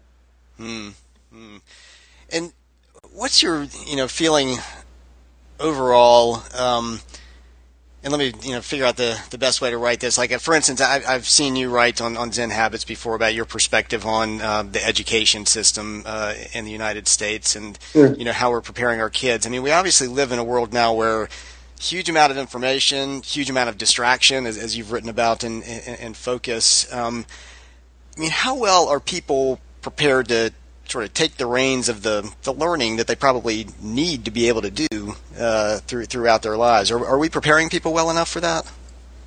Hmm. 0.57 0.89
hmm. 1.33 1.57
And 2.31 2.53
what's 3.11 3.43
your 3.43 3.67
you 3.87 3.95
know 3.97 4.07
feeling 4.07 4.57
overall? 5.59 6.43
And 8.03 8.11
let 8.11 8.17
me 8.17 8.33
you 8.41 8.53
know 8.53 8.61
figure 8.61 8.85
out 8.85 8.97
the, 8.97 9.21
the 9.29 9.37
best 9.37 9.61
way 9.61 9.69
to 9.69 9.77
write 9.77 9.99
this. 9.99 10.17
Like, 10.17 10.31
for 10.39 10.55
instance, 10.55 10.81
I, 10.81 10.99
have 10.99 11.27
seen 11.27 11.55
you 11.55 11.69
write 11.69 12.01
on, 12.01 12.17
on 12.17 12.31
Zen 12.31 12.49
Habits 12.49 12.83
before 12.83 13.13
about 13.13 13.35
your 13.35 13.45
perspective 13.45 14.07
on 14.07 14.41
uh, 14.41 14.63
the 14.63 14.83
education 14.83 15.45
system 15.45 16.01
uh, 16.07 16.33
in 16.53 16.65
the 16.65 16.71
United 16.71 17.07
States 17.07 17.55
and 17.55 17.77
you 17.93 18.25
know 18.25 18.31
how 18.31 18.49
we're 18.49 18.61
preparing 18.61 18.99
our 19.01 19.11
kids. 19.11 19.45
I 19.45 19.49
mean, 19.49 19.61
we 19.61 19.71
obviously 19.71 20.07
live 20.07 20.31
in 20.31 20.39
a 20.39 20.43
world 20.43 20.73
now 20.73 20.93
where 20.95 21.29
huge 21.79 22.09
amount 22.09 22.31
of 22.31 22.37
information, 22.37 23.21
huge 23.21 23.49
amount 23.49 23.69
of 23.69 23.77
distraction, 23.77 24.45
as, 24.45 24.57
as 24.57 24.77
you've 24.77 24.91
written 24.91 25.09
about 25.09 25.43
in, 25.43 25.61
in, 25.63 25.95
in 25.95 26.13
focus. 26.13 26.91
Um, 26.93 27.25
I 28.15 28.19
mean, 28.19 28.31
how 28.31 28.55
well 28.55 28.87
are 28.87 28.99
people 28.99 29.59
prepared 29.81 30.27
to 30.29 30.53
sort 30.87 31.05
of 31.05 31.13
take 31.13 31.37
the 31.37 31.45
reins 31.45 31.89
of 31.89 32.03
the, 32.03 32.31
the 32.43 32.53
learning 32.53 32.97
that 32.97 33.07
they 33.07 33.15
probably 33.15 33.67
need 33.81 34.25
to 34.25 34.31
be 34.31 34.47
able 34.47 34.61
to 34.61 34.71
do 34.71 35.15
uh, 35.37 35.77
through, 35.79 36.05
throughout 36.05 36.41
their 36.41 36.57
lives. 36.57 36.91
Are, 36.91 37.05
are 37.05 37.17
we 37.17 37.29
preparing 37.29 37.69
people 37.69 37.93
well 37.93 38.09
enough 38.09 38.29
for 38.29 38.41
that? 38.41 38.69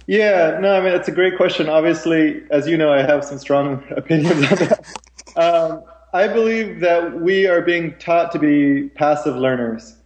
Yeah, 0.06 0.58
no, 0.61 0.75
I 0.75 0.80
mean, 0.80 0.92
it's 0.92 1.08
a 1.08 1.12
great 1.12 1.37
question. 1.37 1.68
Obviously, 1.68 2.42
as 2.50 2.66
you 2.66 2.76
know, 2.76 2.92
I 2.92 3.02
have 3.02 3.25
some 3.25 3.38
strong 3.38 3.82
opinions 3.96 4.44
on 4.52 4.58
that. 4.58 4.84
Um, 5.37 5.82
I 6.12 6.28
believe 6.28 6.80
that 6.80 7.20
we 7.20 7.46
are 7.46 7.61
being 7.61 7.96
taught 7.99 8.30
to 8.32 8.38
be 8.38 8.88
passive 8.90 9.34
learners. 9.34 9.96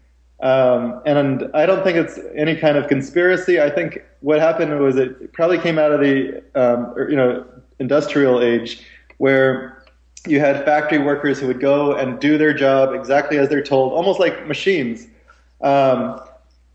Um, 0.41 1.03
and 1.05 1.51
I 1.53 1.67
don't 1.67 1.83
think 1.83 1.99
it's 1.99 2.19
any 2.35 2.57
kind 2.57 2.79
of 2.79 2.89
conspiracy. 2.89 3.61
I 3.61 3.71
think 3.71 4.03
what 4.21 4.39
happened 4.39 4.79
was 4.81 4.97
it 4.97 5.33
probably 5.33 5.59
came 5.59 5.79
out 5.79 5.91
of 5.91 6.01
the 6.01 6.43
um, 6.55 6.95
you 7.11 7.17
know 7.17 7.45
industrial 7.81 8.41
age, 8.41 8.85
where 9.19 9.78
you 10.29 10.41
had 10.41 10.65
factory 10.65 10.99
workers 10.99 11.41
who 11.41 11.47
would 11.47 11.61
go 11.61 11.95
and 11.95 12.21
do 12.21 12.39
their 12.39 12.53
job 12.53 12.95
exactly 12.95 13.39
as 13.39 13.49
they're 13.49 13.63
told, 13.63 13.93
almost 13.93 14.21
like 14.21 14.47
machines. 14.47 15.07
Um, 15.61 16.21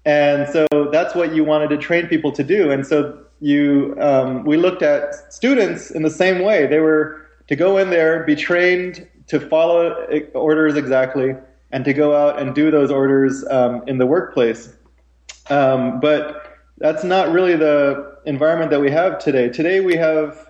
and 0.05 0.48
so 0.50 0.67
that's 0.91 1.15
what 1.15 1.33
you 1.33 1.43
wanted 1.43 1.69
to 1.69 1.77
train 1.77 2.07
people 2.07 2.31
to 2.33 2.43
do. 2.43 2.72
And 2.72 2.86
so 2.86 3.17
you, 3.39 3.95
um, 4.00 4.43
we 4.43 4.57
looked 4.57 4.81
at 4.81 5.33
students 5.33 5.91
in 5.91 6.03
the 6.03 6.10
same 6.10 6.43
way. 6.43 6.65
They 6.65 6.79
were 6.79 7.25
to 7.48 7.55
go 7.55 7.77
in 7.77 7.89
there, 7.89 8.24
be 8.24 8.36
trained 8.36 9.07
to 9.27 9.39
follow 9.39 9.93
orders 10.33 10.75
exactly, 10.75 11.36
and 11.72 11.86
to 11.86 11.93
go 11.93 12.15
out 12.15 12.39
and 12.39 12.53
do 12.53 12.69
those 12.72 12.91
orders 12.91 13.45
um, 13.50 13.83
in 13.88 13.98
the 13.98 14.05
workplace. 14.05 14.74
Um, 15.50 16.00
but 16.00 16.60
that's 16.77 17.03
not 17.03 17.31
really 17.31 17.55
the 17.55 18.17
environment 18.25 18.72
that 18.72 18.79
we 18.79 18.91
have 18.91 19.19
today. 19.19 19.50
Today 19.50 19.79
we 19.79 19.95
have 19.95 20.50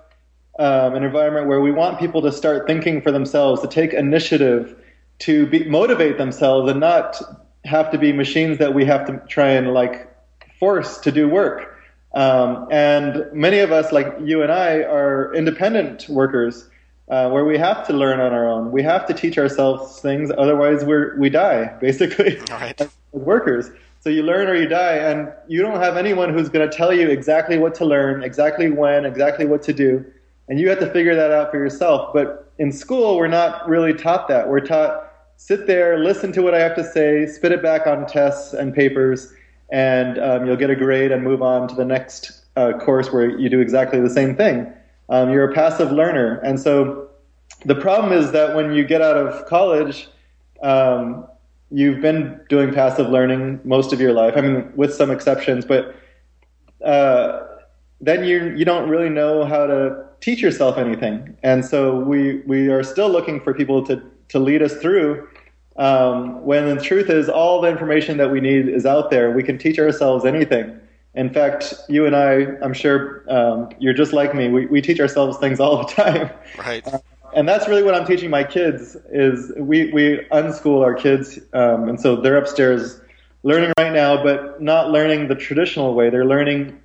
um, 0.59 0.93
an 0.95 1.03
environment 1.03 1.47
where 1.47 1.61
we 1.61 1.71
want 1.71 1.99
people 1.99 2.21
to 2.21 2.31
start 2.31 2.67
thinking 2.67 3.01
for 3.01 3.11
themselves, 3.11 3.61
to 3.61 3.67
take 3.67 3.93
initiative, 3.93 4.75
to 5.19 5.47
be, 5.47 5.63
motivate 5.63 6.17
themselves, 6.17 6.69
and 6.69 6.79
not 6.79 7.19
have 7.65 7.89
to 7.91 7.97
be 7.97 8.13
machines 8.13 8.59
that 8.59 8.73
we 8.73 8.85
have 8.85 9.05
to 9.07 9.21
try 9.27 9.49
and 9.49 9.73
like 9.73 10.13
force 10.59 10.99
to 10.99 11.11
do 11.11 11.27
work. 11.27 11.75
Um, 12.13 12.67
and 12.69 13.25
many 13.33 13.59
of 13.59 13.71
us, 13.71 13.91
like 13.91 14.13
you 14.23 14.43
and 14.43 14.51
I, 14.51 14.83
are 14.83 15.33
independent 15.33 16.07
workers, 16.07 16.69
uh, 17.09 17.29
where 17.31 17.45
we 17.45 17.57
have 17.57 17.87
to 17.87 17.93
learn 17.93 18.19
on 18.19 18.31
our 18.31 18.47
own. 18.47 18.71
We 18.71 18.83
have 18.83 19.07
to 19.07 19.13
teach 19.13 19.39
ourselves 19.39 19.99
things, 20.01 20.31
otherwise 20.37 20.85
we 20.85 21.17
we 21.17 21.29
die 21.29 21.65
basically 21.81 22.39
right. 22.51 22.79
as 22.79 22.89
workers. 23.11 23.71
So 24.01 24.09
you 24.09 24.21
learn 24.21 24.49
or 24.49 24.55
you 24.55 24.67
die, 24.67 24.97
and 24.97 25.31
you 25.47 25.61
don't 25.61 25.79
have 25.79 25.97
anyone 25.97 26.31
who's 26.31 26.49
going 26.49 26.69
to 26.69 26.77
tell 26.77 26.93
you 26.93 27.09
exactly 27.09 27.57
what 27.57 27.73
to 27.75 27.85
learn, 27.85 28.21
exactly 28.21 28.69
when, 28.69 29.05
exactly 29.05 29.45
what 29.45 29.63
to 29.63 29.73
do 29.73 30.05
and 30.49 30.59
you 30.59 30.69
have 30.69 30.79
to 30.79 30.91
figure 30.91 31.15
that 31.15 31.31
out 31.31 31.51
for 31.51 31.57
yourself. 31.57 32.13
But 32.13 32.51
in 32.57 32.71
school, 32.71 33.17
we're 33.17 33.27
not 33.27 33.67
really 33.67 33.93
taught 33.93 34.27
that. 34.27 34.47
We're 34.47 34.59
taught 34.59 35.11
sit 35.37 35.67
there, 35.67 35.99
listen 35.99 36.31
to 36.33 36.41
what 36.41 36.53
I 36.53 36.59
have 36.59 36.75
to 36.75 36.83
say, 36.83 37.25
spit 37.25 37.51
it 37.51 37.61
back 37.61 37.87
on 37.87 38.05
tests 38.05 38.53
and 38.53 38.73
papers, 38.73 39.33
and 39.71 40.17
um, 40.19 40.45
you'll 40.45 40.55
get 40.55 40.69
a 40.69 40.75
grade 40.75 41.11
and 41.11 41.23
move 41.23 41.41
on 41.41 41.67
to 41.67 41.75
the 41.75 41.85
next 41.85 42.43
uh, 42.55 42.73
course 42.79 43.11
where 43.11 43.37
you 43.37 43.49
do 43.49 43.59
exactly 43.59 43.99
the 43.99 44.09
same 44.09 44.35
thing. 44.35 44.71
Um, 45.09 45.31
you're 45.31 45.49
a 45.49 45.53
passive 45.53 45.91
learner, 45.91 46.39
and 46.39 46.59
so 46.59 47.09
the 47.65 47.75
problem 47.75 48.13
is 48.13 48.31
that 48.31 48.55
when 48.55 48.73
you 48.73 48.85
get 48.85 49.01
out 49.01 49.17
of 49.17 49.45
college, 49.45 50.07
um, 50.61 51.27
you've 51.71 52.01
been 52.01 52.39
doing 52.49 52.73
passive 52.73 53.09
learning 53.09 53.59
most 53.63 53.91
of 53.91 53.99
your 53.99 54.13
life. 54.13 54.35
I 54.37 54.41
mean, 54.41 54.71
with 54.75 54.93
some 54.93 55.11
exceptions, 55.11 55.65
but 55.65 55.95
uh, 56.85 57.45
then 57.99 58.23
you 58.23 58.53
you 58.55 58.65
don't 58.65 58.89
really 58.89 59.09
know 59.09 59.45
how 59.45 59.65
to 59.65 60.05
teach 60.23 60.41
yourself 60.41 60.77
anything. 60.77 61.35
And 61.43 61.65
so 61.65 61.99
we 61.99 62.37
we 62.47 62.69
are 62.69 62.81
still 62.81 63.09
looking 63.09 63.41
for 63.41 63.53
people 63.53 63.85
to 63.87 64.01
to 64.29 64.39
lead 64.39 64.61
us 64.61 64.75
through. 64.77 65.27
Um, 65.75 66.45
when 66.45 66.73
the 66.73 66.81
truth 66.81 67.09
is, 67.09 67.27
all 67.27 67.59
the 67.59 67.67
information 67.67 68.17
that 68.17 68.31
we 68.31 68.39
need 68.39 68.69
is 68.69 68.85
out 68.85 69.09
there. 69.09 69.31
We 69.31 69.43
can 69.43 69.57
teach 69.57 69.77
ourselves 69.79 70.23
anything. 70.23 70.79
In 71.15 71.31
fact, 71.31 71.73
you 71.89 72.05
and 72.05 72.15
I, 72.15 72.47
I'm 72.63 72.73
sure 72.73 73.23
um, 73.27 73.69
you're 73.79 73.93
just 73.93 74.13
like 74.13 74.33
me. 74.33 74.49
We, 74.49 74.65
we 74.67 74.81
teach 74.81 74.99
ourselves 74.99 75.37
things 75.37 75.59
all 75.59 75.77
the 75.77 75.91
time. 76.03 76.29
Right. 76.57 76.87
Uh, 76.87 76.99
and 77.35 77.49
that's 77.49 77.67
really 77.67 77.83
what 77.83 77.95
I'm 77.95 78.05
teaching 78.05 78.29
my 78.29 78.43
kids 78.43 78.95
is 79.11 79.51
we, 79.57 79.91
we 79.91 80.19
unschool 80.31 80.83
our 80.83 80.93
kids. 80.93 81.39
Um, 81.53 81.89
and 81.89 81.99
so 81.99 82.15
they're 82.15 82.37
upstairs 82.37 83.01
learning 83.41 83.73
right 83.79 83.91
now, 83.91 84.23
but 84.23 84.61
not 84.61 84.91
learning 84.91 85.27
the 85.27 85.35
traditional 85.35 85.95
way. 85.95 86.11
They're 86.11 86.25
learning 86.25 86.79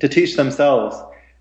to 0.00 0.08
teach 0.08 0.36
themselves. 0.36 0.96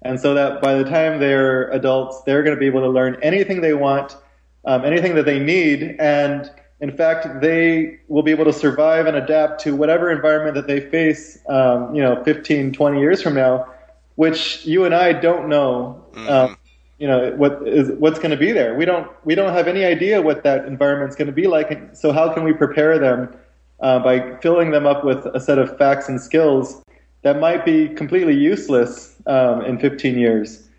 And 0.05 0.19
so 0.19 0.35
that 0.35 0.61
by 0.61 0.75
the 0.75 0.83
time 0.83 1.19
they're 1.19 1.67
adults, 1.71 2.21
they're 2.21 2.43
going 2.43 2.55
to 2.55 2.59
be 2.59 2.67
able 2.67 2.81
to 2.81 2.89
learn 2.89 3.17
anything 3.23 3.61
they 3.61 3.73
want, 3.73 4.15
um, 4.63 4.85
anything 4.85 5.15
that 5.15 5.25
they 5.25 5.39
need. 5.39 5.95
And 5.99 6.49
in 6.79 6.95
fact, 6.95 7.41
they 7.41 7.99
will 8.07 8.21
be 8.21 8.29
able 8.29 8.45
to 8.45 8.53
survive 8.53 9.07
and 9.07 9.17
adapt 9.17 9.61
to 9.61 9.75
whatever 9.75 10.11
environment 10.11 10.53
that 10.55 10.67
they 10.67 10.79
face, 10.79 11.39
um, 11.49 11.95
you 11.95 12.03
know, 12.03 12.23
15, 12.23 12.71
20 12.71 12.99
years 12.99 13.23
from 13.23 13.33
now, 13.33 13.65
which 14.13 14.63
you 14.63 14.85
and 14.85 14.93
I 14.93 15.11
don't 15.11 15.49
know. 15.49 16.05
Mm-hmm. 16.13 16.29
Um, 16.29 16.57
you 16.97 17.09
know 17.09 17.31
what 17.35 17.67
is 17.67 17.91
what's 17.99 18.19
going 18.19 18.31
to 18.31 18.37
be 18.37 18.53
there. 18.53 18.73
We 18.75 18.85
don't 18.85 19.11
we 19.25 19.35
don't 19.35 19.51
have 19.51 19.67
any 19.67 19.83
idea 19.83 20.21
what 20.21 20.43
that 20.43 20.63
environment's 20.63 21.13
going 21.13 21.27
to 21.27 21.33
be 21.33 21.45
like. 21.45 21.93
So 21.93 22.13
how 22.13 22.31
can 22.33 22.45
we 22.45 22.53
prepare 22.53 22.97
them 22.97 23.35
uh, 23.81 23.99
by 23.99 24.37
filling 24.37 24.71
them 24.71 24.87
up 24.87 25.03
with 25.03 25.25
a 25.25 25.41
set 25.41 25.59
of 25.59 25.77
facts 25.77 26.07
and 26.07 26.21
skills 26.21 26.81
that 27.25 27.39
might 27.39 27.65
be 27.65 27.89
completely 27.89 28.35
useless 28.35 29.15
um, 29.25 29.65
in 29.65 29.79
15 29.79 30.15
years? 30.15 30.69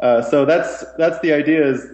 Uh, 0.00 0.22
so 0.22 0.44
that's 0.44 0.84
that's 0.96 1.18
the 1.22 1.32
idea 1.32 1.66
is 1.66 1.84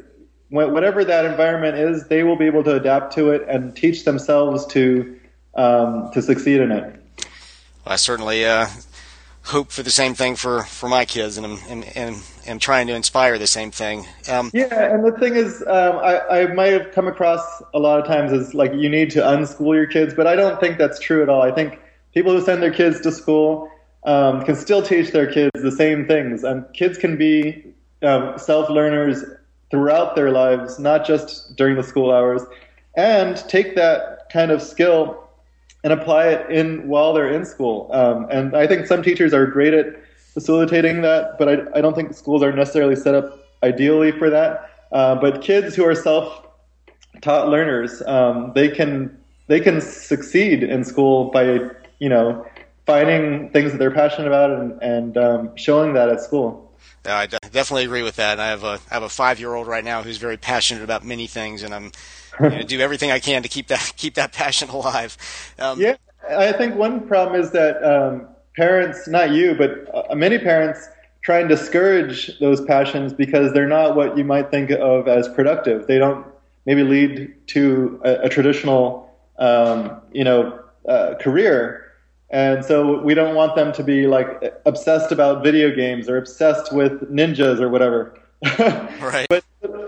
whatever 0.50 1.06
that 1.06 1.24
environment 1.24 1.78
is, 1.78 2.06
they 2.08 2.22
will 2.22 2.36
be 2.36 2.44
able 2.44 2.62
to 2.62 2.74
adapt 2.74 3.14
to 3.14 3.30
it 3.30 3.48
and 3.48 3.74
teach 3.74 4.04
themselves 4.04 4.66
to 4.66 5.18
um, 5.54 6.10
to 6.12 6.20
succeed 6.20 6.60
in 6.60 6.70
it. 6.70 6.84
Well, 6.84 7.94
I 7.94 7.96
certainly 7.96 8.44
uh, 8.44 8.66
hope 9.42 9.72
for 9.72 9.82
the 9.82 9.90
same 9.90 10.12
thing 10.12 10.36
for, 10.36 10.64
for 10.64 10.86
my 10.86 11.06
kids, 11.06 11.38
and 11.38 11.46
I'm 11.46 11.58
and, 11.70 11.96
and, 11.96 12.16
and 12.46 12.60
trying 12.60 12.88
to 12.88 12.94
inspire 12.94 13.38
the 13.38 13.46
same 13.46 13.70
thing. 13.70 14.04
Um, 14.28 14.50
yeah, 14.52 14.94
and 14.94 15.02
the 15.02 15.12
thing 15.12 15.34
is, 15.34 15.62
um, 15.62 15.96
I, 15.96 16.20
I 16.42 16.46
might 16.52 16.74
have 16.74 16.92
come 16.92 17.08
across 17.08 17.40
a 17.72 17.78
lot 17.78 18.00
of 18.00 18.06
times 18.06 18.34
as 18.34 18.52
like 18.52 18.74
you 18.74 18.90
need 18.90 19.08
to 19.12 19.20
unschool 19.20 19.74
your 19.74 19.86
kids, 19.86 20.12
but 20.12 20.26
I 20.26 20.36
don't 20.36 20.60
think 20.60 20.76
that's 20.76 21.00
true 21.00 21.22
at 21.22 21.30
all. 21.30 21.40
I 21.40 21.52
think 21.52 21.80
people 22.12 22.32
who 22.32 22.44
send 22.44 22.62
their 22.62 22.70
kids 22.70 23.00
to 23.00 23.10
school 23.10 23.70
um, 24.04 24.44
can 24.44 24.56
still 24.56 24.82
teach 24.82 25.12
their 25.12 25.30
kids 25.30 25.50
the 25.62 25.72
same 25.72 26.06
things, 26.06 26.44
and 26.44 26.64
kids 26.74 26.98
can 26.98 27.16
be 27.16 27.64
um, 28.02 28.38
self 28.38 28.68
learners 28.68 29.24
throughout 29.70 30.14
their 30.14 30.30
lives, 30.30 30.78
not 30.78 31.06
just 31.06 31.56
during 31.56 31.76
the 31.76 31.82
school 31.82 32.12
hours, 32.12 32.42
and 32.96 33.36
take 33.48 33.74
that 33.74 34.28
kind 34.30 34.50
of 34.50 34.62
skill 34.62 35.20
and 35.82 35.92
apply 35.92 36.28
it 36.28 36.50
in 36.50 36.86
while 36.88 37.12
they're 37.12 37.30
in 37.30 37.44
school. 37.44 37.90
Um, 37.92 38.26
and 38.30 38.56
I 38.56 38.66
think 38.66 38.86
some 38.86 39.02
teachers 39.02 39.34
are 39.34 39.46
great 39.46 39.74
at 39.74 39.86
facilitating 40.32 41.02
that, 41.02 41.38
but 41.38 41.48
I, 41.48 41.78
I 41.78 41.80
don't 41.80 41.94
think 41.94 42.14
schools 42.14 42.42
are 42.42 42.52
necessarily 42.52 42.96
set 42.96 43.14
up 43.14 43.38
ideally 43.62 44.12
for 44.12 44.30
that. 44.30 44.70
Uh, 44.92 45.14
but 45.14 45.42
kids 45.42 45.74
who 45.74 45.84
are 45.84 45.94
self-taught 45.94 47.48
learners, 47.48 48.02
um, 48.06 48.52
they 48.54 48.68
can 48.68 49.16
they 49.46 49.60
can 49.60 49.80
succeed 49.80 50.62
in 50.62 50.84
school 50.84 51.30
by 51.30 51.68
you 51.98 52.08
know 52.08 52.46
finding 52.86 53.50
things 53.50 53.72
that 53.72 53.78
they're 53.78 53.90
passionate 53.90 54.26
about 54.26 54.50
and, 54.50 54.82
and 54.82 55.16
um, 55.16 55.56
showing 55.56 55.94
that 55.94 56.08
at 56.08 56.20
school. 56.20 56.72
Yeah, 57.04 57.16
I 57.16 57.26
definitely 57.26 57.84
agree 57.84 58.02
with 58.02 58.16
that. 58.16 58.40
I 58.40 58.48
have 58.48 58.64
a 58.64 58.78
I 58.90 58.94
have 58.94 59.02
a 59.02 59.08
five 59.08 59.38
year 59.38 59.54
old 59.54 59.66
right 59.66 59.84
now 59.84 60.02
who's 60.02 60.16
very 60.16 60.36
passionate 60.38 60.82
about 60.82 61.04
many 61.04 61.26
things, 61.26 61.62
and 61.62 61.74
I'm 61.74 61.92
you 62.40 62.48
know, 62.50 62.62
do 62.62 62.80
everything 62.80 63.10
I 63.10 63.18
can 63.18 63.42
to 63.42 63.48
keep 63.48 63.68
that 63.68 63.92
keep 63.96 64.14
that 64.14 64.32
passion 64.32 64.70
alive. 64.70 65.16
Um, 65.58 65.80
yeah, 65.80 65.96
I 66.30 66.52
think 66.52 66.76
one 66.76 67.06
problem 67.06 67.40
is 67.40 67.50
that 67.52 67.82
um, 67.84 68.28
parents, 68.56 69.06
not 69.06 69.32
you, 69.32 69.54
but 69.54 70.10
uh, 70.10 70.14
many 70.14 70.38
parents 70.38 70.88
try 71.22 71.40
and 71.40 71.48
discourage 71.48 72.38
those 72.38 72.60
passions 72.62 73.12
because 73.12 73.52
they're 73.52 73.68
not 73.68 73.96
what 73.96 74.16
you 74.16 74.24
might 74.24 74.50
think 74.50 74.70
of 74.70 75.08
as 75.08 75.28
productive. 75.28 75.86
They 75.86 75.98
don't 75.98 76.26
maybe 76.66 76.82
lead 76.82 77.34
to 77.48 78.00
a, 78.04 78.14
a 78.24 78.28
traditional, 78.28 79.10
um, 79.38 80.00
you 80.12 80.24
know, 80.24 80.58
uh, 80.88 81.14
career. 81.20 81.83
And 82.30 82.64
so 82.64 83.00
we 83.00 83.14
don't 83.14 83.34
want 83.34 83.54
them 83.54 83.72
to 83.72 83.84
be 83.84 84.06
like 84.06 84.42
obsessed 84.66 85.12
about 85.12 85.44
video 85.44 85.74
games 85.74 86.08
or 86.08 86.16
obsessed 86.16 86.72
with 86.72 86.92
ninjas 87.12 87.60
or 87.60 87.68
whatever. 87.68 88.18
right. 89.00 89.26
But 89.28 89.44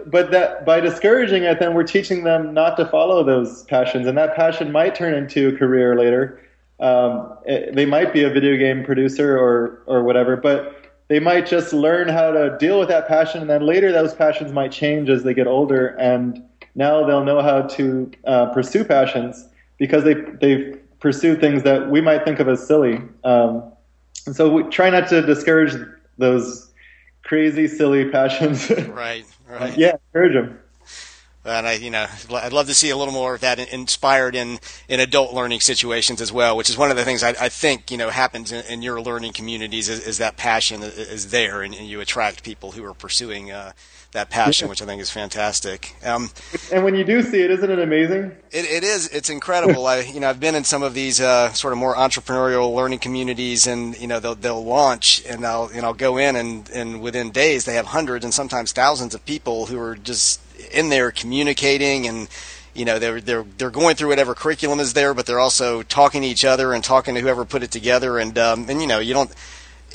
but 0.07 0.31
that 0.31 0.65
by 0.65 0.81
discouraging 0.81 1.43
it, 1.43 1.59
then 1.59 1.75
we're 1.75 1.85
teaching 1.85 2.25
them 2.25 2.55
not 2.55 2.77
to 2.77 2.87
follow 2.87 3.25
those 3.25 3.65
passions, 3.65 4.07
and 4.07 4.17
that 4.17 4.37
passion 4.37 4.71
might 4.71 4.95
turn 4.95 5.15
into 5.15 5.49
a 5.49 5.57
career 5.57 5.99
later. 5.99 6.41
Um, 6.79 7.37
it, 7.45 7.75
they 7.75 7.87
might 7.87 8.13
be 8.13 8.23
a 8.23 8.31
video 8.31 8.57
game 8.57 8.85
producer 8.85 9.37
or 9.37 9.83
or 9.87 10.05
whatever, 10.05 10.37
but 10.37 10.87
they 11.09 11.19
might 11.19 11.47
just 11.47 11.73
learn 11.73 12.09
how 12.09 12.31
to 12.31 12.57
deal 12.59 12.79
with 12.79 12.89
that 12.89 13.09
passion, 13.09 13.41
and 13.41 13.51
then 13.51 13.67
later 13.67 13.93
those 13.93 14.15
passions 14.15 14.53
might 14.53 14.73
change 14.73 15.09
as 15.09 15.25
they 15.25 15.35
get 15.35 15.47
older, 15.47 15.89
and 15.99 16.43
now 16.75 17.05
they'll 17.05 17.25
know 17.25 17.43
how 17.43 17.63
to 17.63 18.11
uh, 18.27 18.47
pursue 18.47 18.85
passions 18.85 19.49
because 19.79 20.05
they 20.05 20.15
they 20.15 20.75
pursue 21.07 21.37
things 21.37 21.63
that 21.63 21.89
we 21.89 22.01
might 22.01 22.25
think 22.25 22.41
of 22.41 22.49
as 22.49 22.67
silly. 22.67 23.01
Um, 23.23 23.71
and 24.27 24.35
so 24.35 24.51
we 24.51 24.65
try 24.65 24.91
not 24.91 25.07
to 25.11 25.23
discourage 25.23 25.73
those 26.19 26.73
crazy, 27.23 27.69
silly 27.69 28.11
passions. 28.11 28.69
right, 28.89 29.25
right. 29.49 29.79
yeah, 29.79 29.99
encourage 30.13 30.35
them. 30.35 30.59
And 31.45 31.65
I, 31.65 31.75
you 31.75 31.93
know, 31.93 32.09
I'd 32.33 32.53
love 32.53 32.67
to 32.67 32.75
see 32.75 32.91
a 32.91 32.97
little 32.97 33.15
more 33.15 33.37
of 33.37 33.43
that 33.43 33.61
inspired 33.73 34.35
in, 34.35 34.59
in 34.89 34.99
adult 34.99 35.33
learning 35.33 35.61
situations 35.61 36.21
as 36.21 36.33
well, 36.33 36.57
which 36.57 36.69
is 36.69 36.77
one 36.77 36.91
of 36.91 36.97
the 36.97 37.05
things 37.05 37.23
I, 37.23 37.29
I 37.41 37.51
think, 37.51 37.93
you 37.93 37.99
know, 37.99 38.11
happens 38.11 38.51
in, 38.51 38.65
in 38.65 38.83
your 38.83 39.01
learning 39.01 39.33
communities 39.33 39.89
is, 39.89 40.05
is, 40.05 40.19
that 40.19 40.37
passion 40.37 40.83
is 40.83 41.31
there 41.31 41.63
and, 41.63 41.73
and, 41.73 41.87
you 41.87 42.01
attract 42.01 42.43
people 42.43 42.73
who 42.73 42.85
are 42.85 42.95
pursuing, 42.95 43.53
uh, 43.53 43.71
that 44.17 44.31
passion, 44.31 44.69
which 44.69 44.83
I 44.83 44.87
think 44.87 45.01
is 45.01 45.11
fantastic. 45.11 45.95
Um, 46.05 46.31
and 46.73 46.83
when 46.83 46.95
you 46.95 47.05
do 47.05 47.23
see 47.23 47.43
it, 47.43 47.51
isn't 47.51 47.71
it 47.71 47.79
amazing? 47.79 48.33
It, 48.51 48.65
it 48.65 48.83
is. 48.83 49.09
It's 49.09 49.31
incredible. 49.31 49.87
I, 49.87 50.01
you 50.01 50.21
know, 50.21 50.29
I've 50.29 50.41
been 50.41 50.55
in 50.55 50.65
some 50.65 50.83
of 50.83 50.95
these 50.95 51.21
uh, 51.21 51.53
sort 51.53 51.73
of 51.73 51.79
more 51.79 51.95
entrepreneurial 51.95 52.75
learning 52.75 52.99
communities, 52.99 53.67
and 53.67 53.97
you 53.99 54.07
know, 54.07 54.19
they'll 54.19 54.35
they'll 54.35 54.65
launch, 54.65 55.23
and 55.27 55.47
I'll 55.47 55.71
you 55.73 55.83
know 55.83 55.93
go 55.93 56.17
in, 56.17 56.35
and 56.35 56.69
and 56.71 57.01
within 57.01 57.31
days 57.31 57.65
they 57.65 57.75
have 57.75 57.87
hundreds 57.87 58.25
and 58.25 58.35
sometimes 58.35 58.73
thousands 58.73 59.15
of 59.15 59.25
people 59.25 59.67
who 59.67 59.79
are 59.79 59.95
just 59.95 60.41
in 60.73 60.89
there 60.89 61.11
communicating 61.11 62.07
and 62.07 62.29
you 62.75 62.85
know 62.85 62.99
they're 62.99 63.21
they're 63.21 63.45
they're 63.59 63.71
going 63.71 63.97
through 63.97 64.09
whatever 64.09 64.35
curriculum 64.35 64.81
is 64.81 64.95
there, 64.95 65.15
but 65.15 65.27
they're 65.27 65.41
also 65.41 65.83
talking 65.83 66.23
to 66.23 66.29
each 66.29 66.45
other 66.45 66.73
and 66.73 66.83
talking 66.83 67.15
to 67.15 67.21
whoever 67.21 67.45
put 67.45 67.63
it 67.63 67.71
together. 67.71 68.19
And 68.19 68.37
um, 68.39 68.67
and 68.69 68.81
you 68.81 68.87
know 68.87 68.99
you 68.99 69.15
don't 69.15 69.33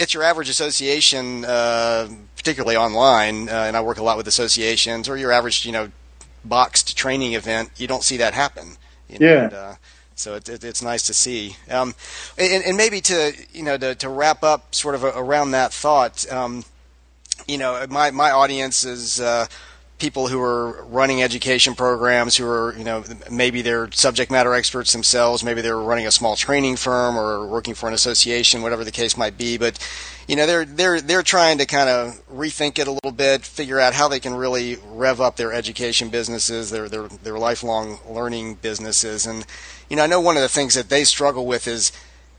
it's 0.02 0.16
your 0.16 0.24
average 0.24 0.50
association, 0.50 1.46
uh, 1.46 2.10
particularly 2.36 2.76
online, 2.76 3.48
uh, 3.48 3.66
and 3.68 3.78
I 3.78 3.82
work 3.82 4.00
a 4.00 4.04
lot 4.04 4.18
with 4.18 4.28
associations, 4.28 5.08
or 5.08 5.16
your 5.16 5.32
average, 5.32 5.64
you 5.64 5.72
know, 5.72 5.92
boxed 6.44 6.98
training 6.98 7.34
event. 7.34 7.70
You 7.78 7.88
don't 7.88 8.04
see 8.04 8.18
that 8.18 8.34
happen. 8.34 8.78
You 9.08 9.20
know, 9.20 9.28
yeah. 9.28 9.44
And, 9.44 9.54
uh, 9.54 9.74
so 10.16 10.36
it, 10.36 10.50
it, 10.50 10.64
it's 10.64 10.82
nice 10.82 11.06
to 11.08 11.14
see. 11.14 11.56
Um, 11.70 11.94
and, 12.38 12.64
and, 12.64 12.78
maybe 12.78 13.00
to 13.02 13.34
you 13.54 13.64
know 13.64 13.78
to, 13.78 13.96
to 13.96 14.10
wrap 14.10 14.44
up 14.44 14.74
sort 14.74 14.96
of 14.96 15.04
a, 15.04 15.10
around 15.10 15.52
that 15.52 15.72
thought. 15.72 16.30
Um, 16.32 16.66
you 17.48 17.60
know, 17.60 17.86
my 17.90 18.10
my 18.10 18.32
audience 18.32 18.84
is 18.84 19.22
uh, 19.22 19.46
people 20.02 20.28
who 20.28 20.42
are 20.42 20.84
running 20.86 21.22
education 21.22 21.76
programs 21.76 22.36
who 22.36 22.48
are, 22.48 22.76
you 22.76 22.84
know, 22.84 23.04
maybe 23.30 23.62
they're 23.62 23.88
subject 23.92 24.32
matter 24.32 24.52
experts 24.56 24.92
themselves, 24.94 25.44
maybe 25.44 25.62
they're 25.62 25.78
running 25.78 26.08
a 26.08 26.12
small 26.12 26.36
training 26.36 26.76
firm 26.76 27.16
or 27.16 27.46
working 27.46 27.76
for 27.76 27.88
an 27.88 27.94
association, 27.94 28.64
whatever 28.64 28.84
the 28.84 28.92
case 28.92 29.16
might 29.16 29.38
be. 29.38 29.60
But, 29.60 29.78
you 30.28 30.36
know, 30.36 30.48
they're 30.48 30.66
they're 30.66 31.02
they're 31.02 31.22
trying 31.22 31.60
to 31.60 31.68
kind 31.68 31.88
of 31.88 32.20
rethink 32.34 32.80
it 32.80 32.88
a 32.88 32.92
little 32.92 33.12
bit, 33.12 33.46
figure 33.46 33.80
out 33.80 33.94
how 33.94 34.08
they 34.08 34.20
can 34.20 34.34
really 34.34 34.78
rev 34.88 35.22
up 35.22 35.36
their 35.36 35.54
education 35.54 36.10
businesses, 36.10 36.72
their 36.72 36.90
their 36.90 37.08
their 37.08 37.38
lifelong 37.38 38.00
learning 38.10 38.56
businesses. 38.56 39.28
And, 39.28 39.46
you 39.88 39.96
know, 39.96 40.04
I 40.04 40.08
know 40.08 40.20
one 40.20 40.36
of 40.36 40.42
the 40.42 40.50
things 40.50 40.74
that 40.74 40.90
they 40.90 41.04
struggle 41.04 41.46
with 41.46 41.68
is, 41.68 41.92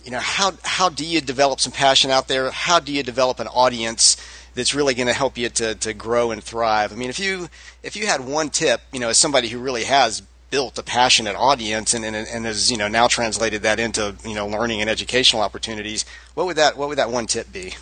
you 0.05 0.11
know, 0.11 0.19
how 0.19 0.55
how 0.65 0.89
do 0.89 1.07
you 1.07 1.21
develop 1.21 1.61
some 1.61 1.73
passion 1.73 2.11
out 2.11 2.27
there? 2.27 2.51
How 2.51 2.81
do 2.81 2.93
you 2.93 3.05
develop 3.05 3.39
an 3.39 3.47
audience? 3.47 4.17
That's 4.55 4.75
really 4.75 4.95
going 4.95 5.09
to 5.09 5.15
help 5.15 5.39
you 5.39 5.49
to, 5.49 5.75
to 5.77 5.95
grow 5.95 6.31
and 6.31 6.43
thrive. 6.43 6.93
I 6.93 6.97
mean, 6.97 7.11
if 7.11 7.19
you 7.19 7.49
if 7.83 7.97
you 7.97 8.07
had 8.07 8.21
one 8.21 8.51
tip, 8.51 8.81
you 8.93 9.01
know, 9.01 9.09
as 9.09 9.19
somebody 9.19 9.49
who 9.49 9.59
really 9.59 9.85
has 9.85 10.23
built 10.53 10.79
a 10.79 10.83
passionate 10.83 11.35
audience 11.35 11.95
and, 11.95 12.05
and, 12.05 12.15
and 12.15 12.45
has 12.45 12.71
you 12.71 12.77
know 12.77 12.87
now 12.87 13.09
translated 13.09 13.63
that 13.63 13.81
into 13.81 14.15
you 14.25 14.35
know 14.35 14.47
learning 14.47 14.81
and 14.81 14.89
educational 14.89 15.43
opportunities, 15.43 16.05
what 16.35 16.47
would 16.47 16.57
that 16.57 16.77
what 16.77 16.89
would 16.89 16.99
that 16.99 17.11
one 17.11 17.27
tip 17.27 17.53
be? 17.53 17.75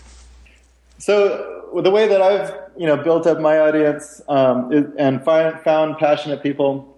So 0.98 1.66
the 1.82 1.90
way 1.90 2.08
that 2.08 2.22
I've 2.22 2.54
you 2.76 2.86
know 2.86 2.96
built 2.96 3.26
up 3.26 3.40
my 3.40 3.58
audience 3.58 4.22
um, 4.28 4.94
and 4.98 5.22
find, 5.24 5.60
found 5.60 5.98
passionate 5.98 6.42
people 6.42 6.96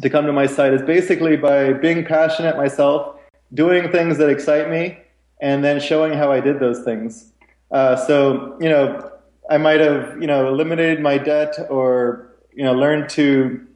to 0.00 0.08
come 0.08 0.24
to 0.26 0.32
my 0.32 0.46
site 0.46 0.72
is 0.72 0.82
basically 0.82 1.36
by 1.36 1.74
being 1.74 2.04
passionate 2.04 2.56
myself, 2.56 3.16
doing 3.52 3.92
things 3.92 4.18
that 4.18 4.30
excite 4.30 4.70
me, 4.70 4.98
and 5.40 5.62
then 5.62 5.80
showing 5.80 6.14
how 6.14 6.32
I 6.32 6.40
did 6.40 6.60
those 6.60 6.82
things. 6.82 7.30
Uh, 7.70 7.94
so 7.96 8.56
you 8.60 8.68
know 8.68 9.09
I 9.50 9.58
might 9.58 9.80
have, 9.80 10.16
you 10.20 10.26
know, 10.26 10.48
eliminated 10.48 11.00
my 11.00 11.18
debt 11.18 11.56
or, 11.68 12.30
you 12.52 12.64
know, 12.64 12.72
learned 12.72 13.08
to 13.10 13.66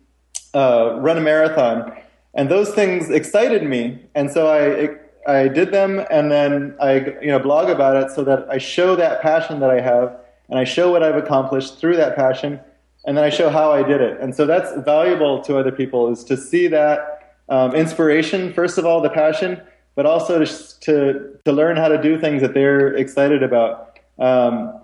uh, 0.55 0.99
run 1.01 1.19
a 1.19 1.21
marathon. 1.21 1.93
And 2.33 2.49
those 2.49 2.73
things 2.75 3.11
excited 3.11 3.65
me. 3.65 4.01
And 4.15 4.31
so 4.31 4.49
I, 4.49 4.97
I 5.27 5.49
did 5.49 5.73
them, 5.73 6.05
and 6.11 6.31
then 6.31 6.77
I 6.81 7.17
you 7.21 7.29
know 7.29 7.39
blog 7.39 7.71
about 7.71 7.97
it 7.97 8.11
so 8.11 8.25
that 8.25 8.47
I 8.51 8.59
show 8.59 8.95
that 8.97 9.23
passion 9.23 9.61
that 9.61 9.71
I 9.71 9.81
have, 9.81 10.17
and 10.49 10.59
I 10.59 10.65
show 10.65 10.91
what 10.91 11.03
I've 11.03 11.17
accomplished 11.17 11.79
through 11.79 11.97
that 11.97 12.15
passion, 12.15 12.61
and 13.07 13.17
then 13.17 13.25
I 13.25 13.31
show 13.31 13.49
how 13.49 13.73
I 13.73 13.83
did 13.83 14.01
it. 14.01 14.21
And 14.21 14.35
so 14.35 14.47
that's 14.47 14.73
valuable 14.85 15.43
to 15.45 15.57
other 15.57 15.73
people 15.73 16.11
is 16.11 16.25
to 16.25 16.37
see 16.37 16.67
that 16.69 17.39
um, 17.49 17.75
inspiration 17.75 18.53
first 18.53 18.77
of 18.77 18.85
all, 18.85 19.01
the 19.01 19.11
passion, 19.11 19.63
but 19.95 20.05
also 20.05 20.45
to, 20.45 20.81
to 20.81 21.39
to 21.45 21.53
learn 21.53 21.77
how 21.77 21.89
to 21.89 22.01
do 22.01 22.19
things 22.19 22.43
that 22.43 22.53
they're 22.53 22.95
excited 22.95 23.43
about. 23.43 23.99
Um, 24.19 24.81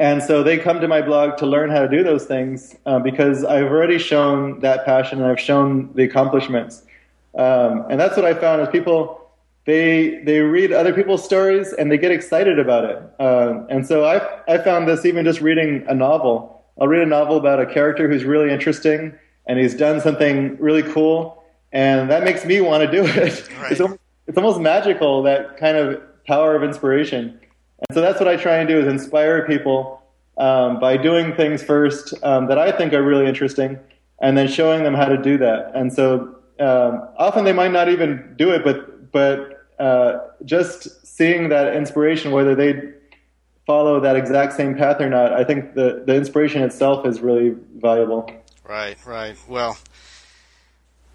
and 0.00 0.22
so 0.22 0.42
they 0.42 0.56
come 0.56 0.80
to 0.80 0.88
my 0.88 1.02
blog 1.02 1.36
to 1.36 1.46
learn 1.46 1.68
how 1.70 1.80
to 1.82 1.88
do 1.88 2.02
those 2.02 2.24
things 2.24 2.74
uh, 2.86 2.98
because 2.98 3.44
I've 3.44 3.70
already 3.70 3.98
shown 3.98 4.60
that 4.60 4.86
passion 4.86 5.20
and 5.20 5.30
I've 5.30 5.38
shown 5.38 5.92
the 5.92 6.04
accomplishments. 6.04 6.82
Um, 7.36 7.84
and 7.90 8.00
that's 8.00 8.16
what 8.16 8.24
I 8.24 8.32
found 8.32 8.62
is 8.62 8.68
people 8.70 9.18
they 9.66 10.22
they 10.24 10.40
read 10.40 10.72
other 10.72 10.94
people's 10.94 11.22
stories 11.22 11.74
and 11.74 11.92
they 11.92 11.98
get 11.98 12.10
excited 12.12 12.58
about 12.58 12.84
it. 12.86 13.02
Uh, 13.20 13.66
and 13.68 13.86
so 13.86 14.06
I 14.06 14.26
I 14.48 14.56
found 14.58 14.88
this 14.88 15.04
even 15.04 15.22
just 15.26 15.42
reading 15.42 15.84
a 15.86 15.94
novel. 15.94 16.64
I'll 16.80 16.88
read 16.88 17.02
a 17.02 17.06
novel 17.06 17.36
about 17.36 17.60
a 17.60 17.66
character 17.66 18.08
who's 18.08 18.24
really 18.24 18.50
interesting 18.50 19.14
and 19.46 19.58
he's 19.58 19.74
done 19.74 20.00
something 20.00 20.56
really 20.58 20.82
cool, 20.82 21.44
and 21.72 22.10
that 22.10 22.24
makes 22.24 22.46
me 22.46 22.62
want 22.62 22.82
to 22.84 22.90
do 22.90 23.04
it. 23.04 23.48
Right. 23.60 23.72
It's, 23.72 23.80
almost, 23.82 24.00
it's 24.26 24.38
almost 24.38 24.60
magical 24.60 25.22
that 25.24 25.58
kind 25.58 25.76
of 25.76 26.00
power 26.26 26.56
of 26.56 26.62
inspiration. 26.62 27.38
And 27.88 27.94
so 27.94 28.00
that's 28.00 28.20
what 28.20 28.28
I 28.28 28.36
try 28.36 28.58
and 28.58 28.68
do 28.68 28.78
is 28.78 28.86
inspire 28.86 29.46
people 29.46 30.02
um, 30.36 30.80
by 30.80 30.96
doing 30.96 31.34
things 31.34 31.62
first 31.62 32.14
um, 32.22 32.46
that 32.46 32.58
I 32.58 32.72
think 32.72 32.92
are 32.92 33.02
really 33.02 33.26
interesting, 33.26 33.78
and 34.20 34.36
then 34.36 34.48
showing 34.48 34.84
them 34.84 34.94
how 34.94 35.06
to 35.06 35.16
do 35.16 35.38
that. 35.38 35.72
And 35.74 35.92
so 35.92 36.36
um, 36.58 37.08
often 37.16 37.44
they 37.44 37.52
might 37.52 37.72
not 37.72 37.88
even 37.88 38.34
do 38.36 38.50
it, 38.50 38.64
but 38.64 39.12
but 39.12 39.66
uh, 39.78 40.18
just 40.44 41.06
seeing 41.06 41.48
that 41.48 41.74
inspiration, 41.74 42.32
whether 42.32 42.54
they 42.54 42.92
follow 43.66 44.00
that 44.00 44.16
exact 44.16 44.52
same 44.54 44.74
path 44.74 45.00
or 45.00 45.08
not, 45.08 45.32
I 45.32 45.44
think 45.44 45.74
the 45.74 46.02
the 46.06 46.14
inspiration 46.14 46.62
itself 46.62 47.06
is 47.06 47.20
really 47.20 47.54
valuable. 47.76 48.30
Right, 48.68 48.96
right. 49.04 49.36
Well, 49.48 49.76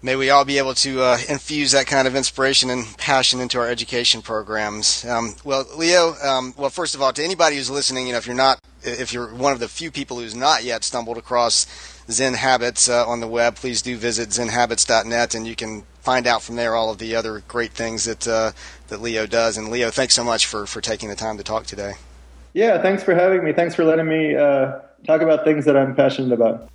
may 0.06 0.14
we 0.14 0.30
all 0.30 0.44
be 0.44 0.58
able 0.58 0.72
to 0.72 1.02
uh, 1.02 1.18
infuse 1.28 1.72
that 1.72 1.86
kind 1.88 2.06
of 2.06 2.14
inspiration 2.14 2.70
and 2.70 2.96
passion 2.96 3.40
into 3.40 3.58
our 3.58 3.68
education 3.68 4.22
programs. 4.22 5.04
Um, 5.04 5.34
well, 5.42 5.66
Leo, 5.76 6.14
um, 6.22 6.54
well, 6.56 6.70
first 6.70 6.94
of 6.94 7.02
all, 7.02 7.12
to 7.12 7.24
anybody 7.24 7.56
who's 7.56 7.68
listening, 7.68 8.06
you 8.06 8.12
know, 8.12 8.18
if 8.18 8.26
you're 8.26 8.36
not, 8.36 8.60
if 8.84 9.12
you're 9.12 9.34
one 9.34 9.52
of 9.52 9.58
the 9.58 9.66
few 9.68 9.90
people 9.90 10.20
who's 10.20 10.34
not 10.34 10.62
yet 10.62 10.84
stumbled 10.84 11.18
across 11.18 11.66
Zen 12.08 12.34
Habits 12.34 12.88
uh, 12.88 13.04
on 13.06 13.18
the 13.18 13.26
web, 13.26 13.56
please 13.56 13.82
do 13.82 13.96
visit 13.96 14.28
zenhabits.net, 14.28 15.34
and 15.34 15.44
you 15.44 15.56
can 15.56 15.82
find 16.00 16.28
out 16.28 16.40
from 16.40 16.54
there 16.54 16.76
all 16.76 16.88
of 16.88 16.98
the 16.98 17.16
other 17.16 17.42
great 17.48 17.72
things 17.72 18.04
that 18.04 18.28
uh, 18.28 18.52
that 18.86 19.02
Leo 19.02 19.26
does. 19.26 19.58
And 19.58 19.70
Leo, 19.70 19.90
thanks 19.90 20.14
so 20.14 20.22
much 20.22 20.46
for 20.46 20.66
for 20.66 20.80
taking 20.80 21.08
the 21.08 21.16
time 21.16 21.36
to 21.36 21.42
talk 21.42 21.66
today. 21.66 21.94
Yeah, 22.54 22.80
thanks 22.80 23.02
for 23.02 23.12
having 23.12 23.44
me. 23.44 23.52
Thanks 23.52 23.74
for 23.74 23.84
letting 23.84 24.06
me 24.06 24.36
uh, 24.36 24.78
talk 25.04 25.20
about 25.20 25.44
things 25.44 25.64
that 25.64 25.76
I'm 25.76 25.96
passionate 25.96 26.32
about. 26.32 26.70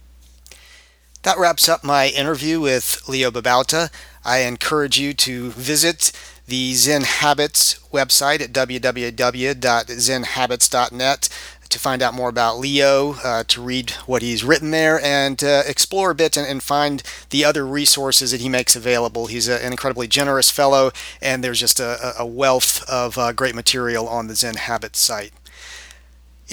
That 1.23 1.37
wraps 1.37 1.69
up 1.69 1.83
my 1.83 2.07
interview 2.07 2.59
with 2.59 3.07
Leo 3.07 3.29
Babauta. 3.29 3.91
I 4.25 4.39
encourage 4.39 4.99
you 4.99 5.13
to 5.13 5.51
visit 5.51 6.11
the 6.47 6.73
Zen 6.73 7.03
Habits 7.03 7.79
website 7.93 8.41
at 8.41 8.51
www.zenhabits.net 8.51 11.29
to 11.69 11.79
find 11.79 12.01
out 12.01 12.13
more 12.13 12.27
about 12.27 12.59
Leo, 12.59 13.13
uh, 13.23 13.45
to 13.47 13.61
read 13.61 13.91
what 14.05 14.21
he's 14.21 14.43
written 14.43 14.71
there, 14.71 14.99
and 15.01 15.41
uh, 15.43 15.63
explore 15.65 16.11
a 16.11 16.15
bit 16.15 16.35
and, 16.35 16.45
and, 16.45 16.61
find 16.61 17.01
the 17.29 17.45
other 17.45 17.65
resources 17.65 18.31
that 18.31 18.41
he 18.41 18.49
makes 18.49 18.75
available. 18.75 19.27
He's 19.27 19.47
a, 19.47 19.63
an 19.63 19.71
incredibly 19.71 20.07
generous 20.07 20.51
fellow, 20.51 20.91
and 21.21 21.41
there's 21.43 21.61
just 21.61 21.79
a, 21.79 22.13
a 22.19 22.25
wealth 22.25 22.83
of 22.89 23.17
uh, 23.17 23.31
great 23.31 23.55
material 23.55 24.09
on 24.09 24.27
the 24.27 24.35
Zen 24.35 24.55
Habits 24.55 24.99
site. 24.99 25.31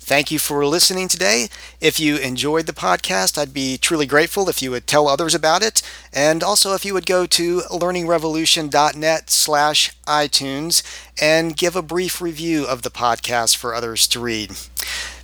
Thank 0.03 0.31
you 0.31 0.39
for 0.39 0.65
listening 0.65 1.07
today. 1.07 1.47
If 1.79 1.99
you 1.99 2.17
enjoyed 2.17 2.65
the 2.65 2.73
podcast, 2.73 3.37
I'd 3.37 3.53
be 3.53 3.77
truly 3.77 4.05
grateful 4.07 4.49
if 4.49 4.61
you 4.61 4.71
would 4.71 4.87
tell 4.87 5.07
others 5.07 5.35
about 5.35 5.61
it. 5.61 5.81
And 6.11 6.43
also 6.43 6.73
if 6.73 6.83
you 6.83 6.93
would 6.95 7.05
go 7.05 7.25
to 7.27 7.61
learningrevolution.net 7.69 9.29
slash 9.29 9.95
iTunes 10.07 10.83
and 11.21 11.55
give 11.55 11.75
a 11.75 11.81
brief 11.81 12.19
review 12.19 12.65
of 12.65 12.81
the 12.81 12.89
podcast 12.89 13.55
for 13.55 13.75
others 13.75 14.07
to 14.09 14.19
read. 14.19 14.51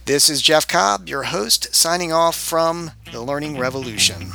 This 0.07 0.29
is 0.29 0.41
Jeff 0.41 0.69
Cobb, 0.69 1.09
your 1.09 1.23
host, 1.23 1.75
signing 1.75 2.13
off 2.13 2.37
from 2.37 2.91
the 3.11 3.21
Learning 3.21 3.57
Revolution. 3.57 4.31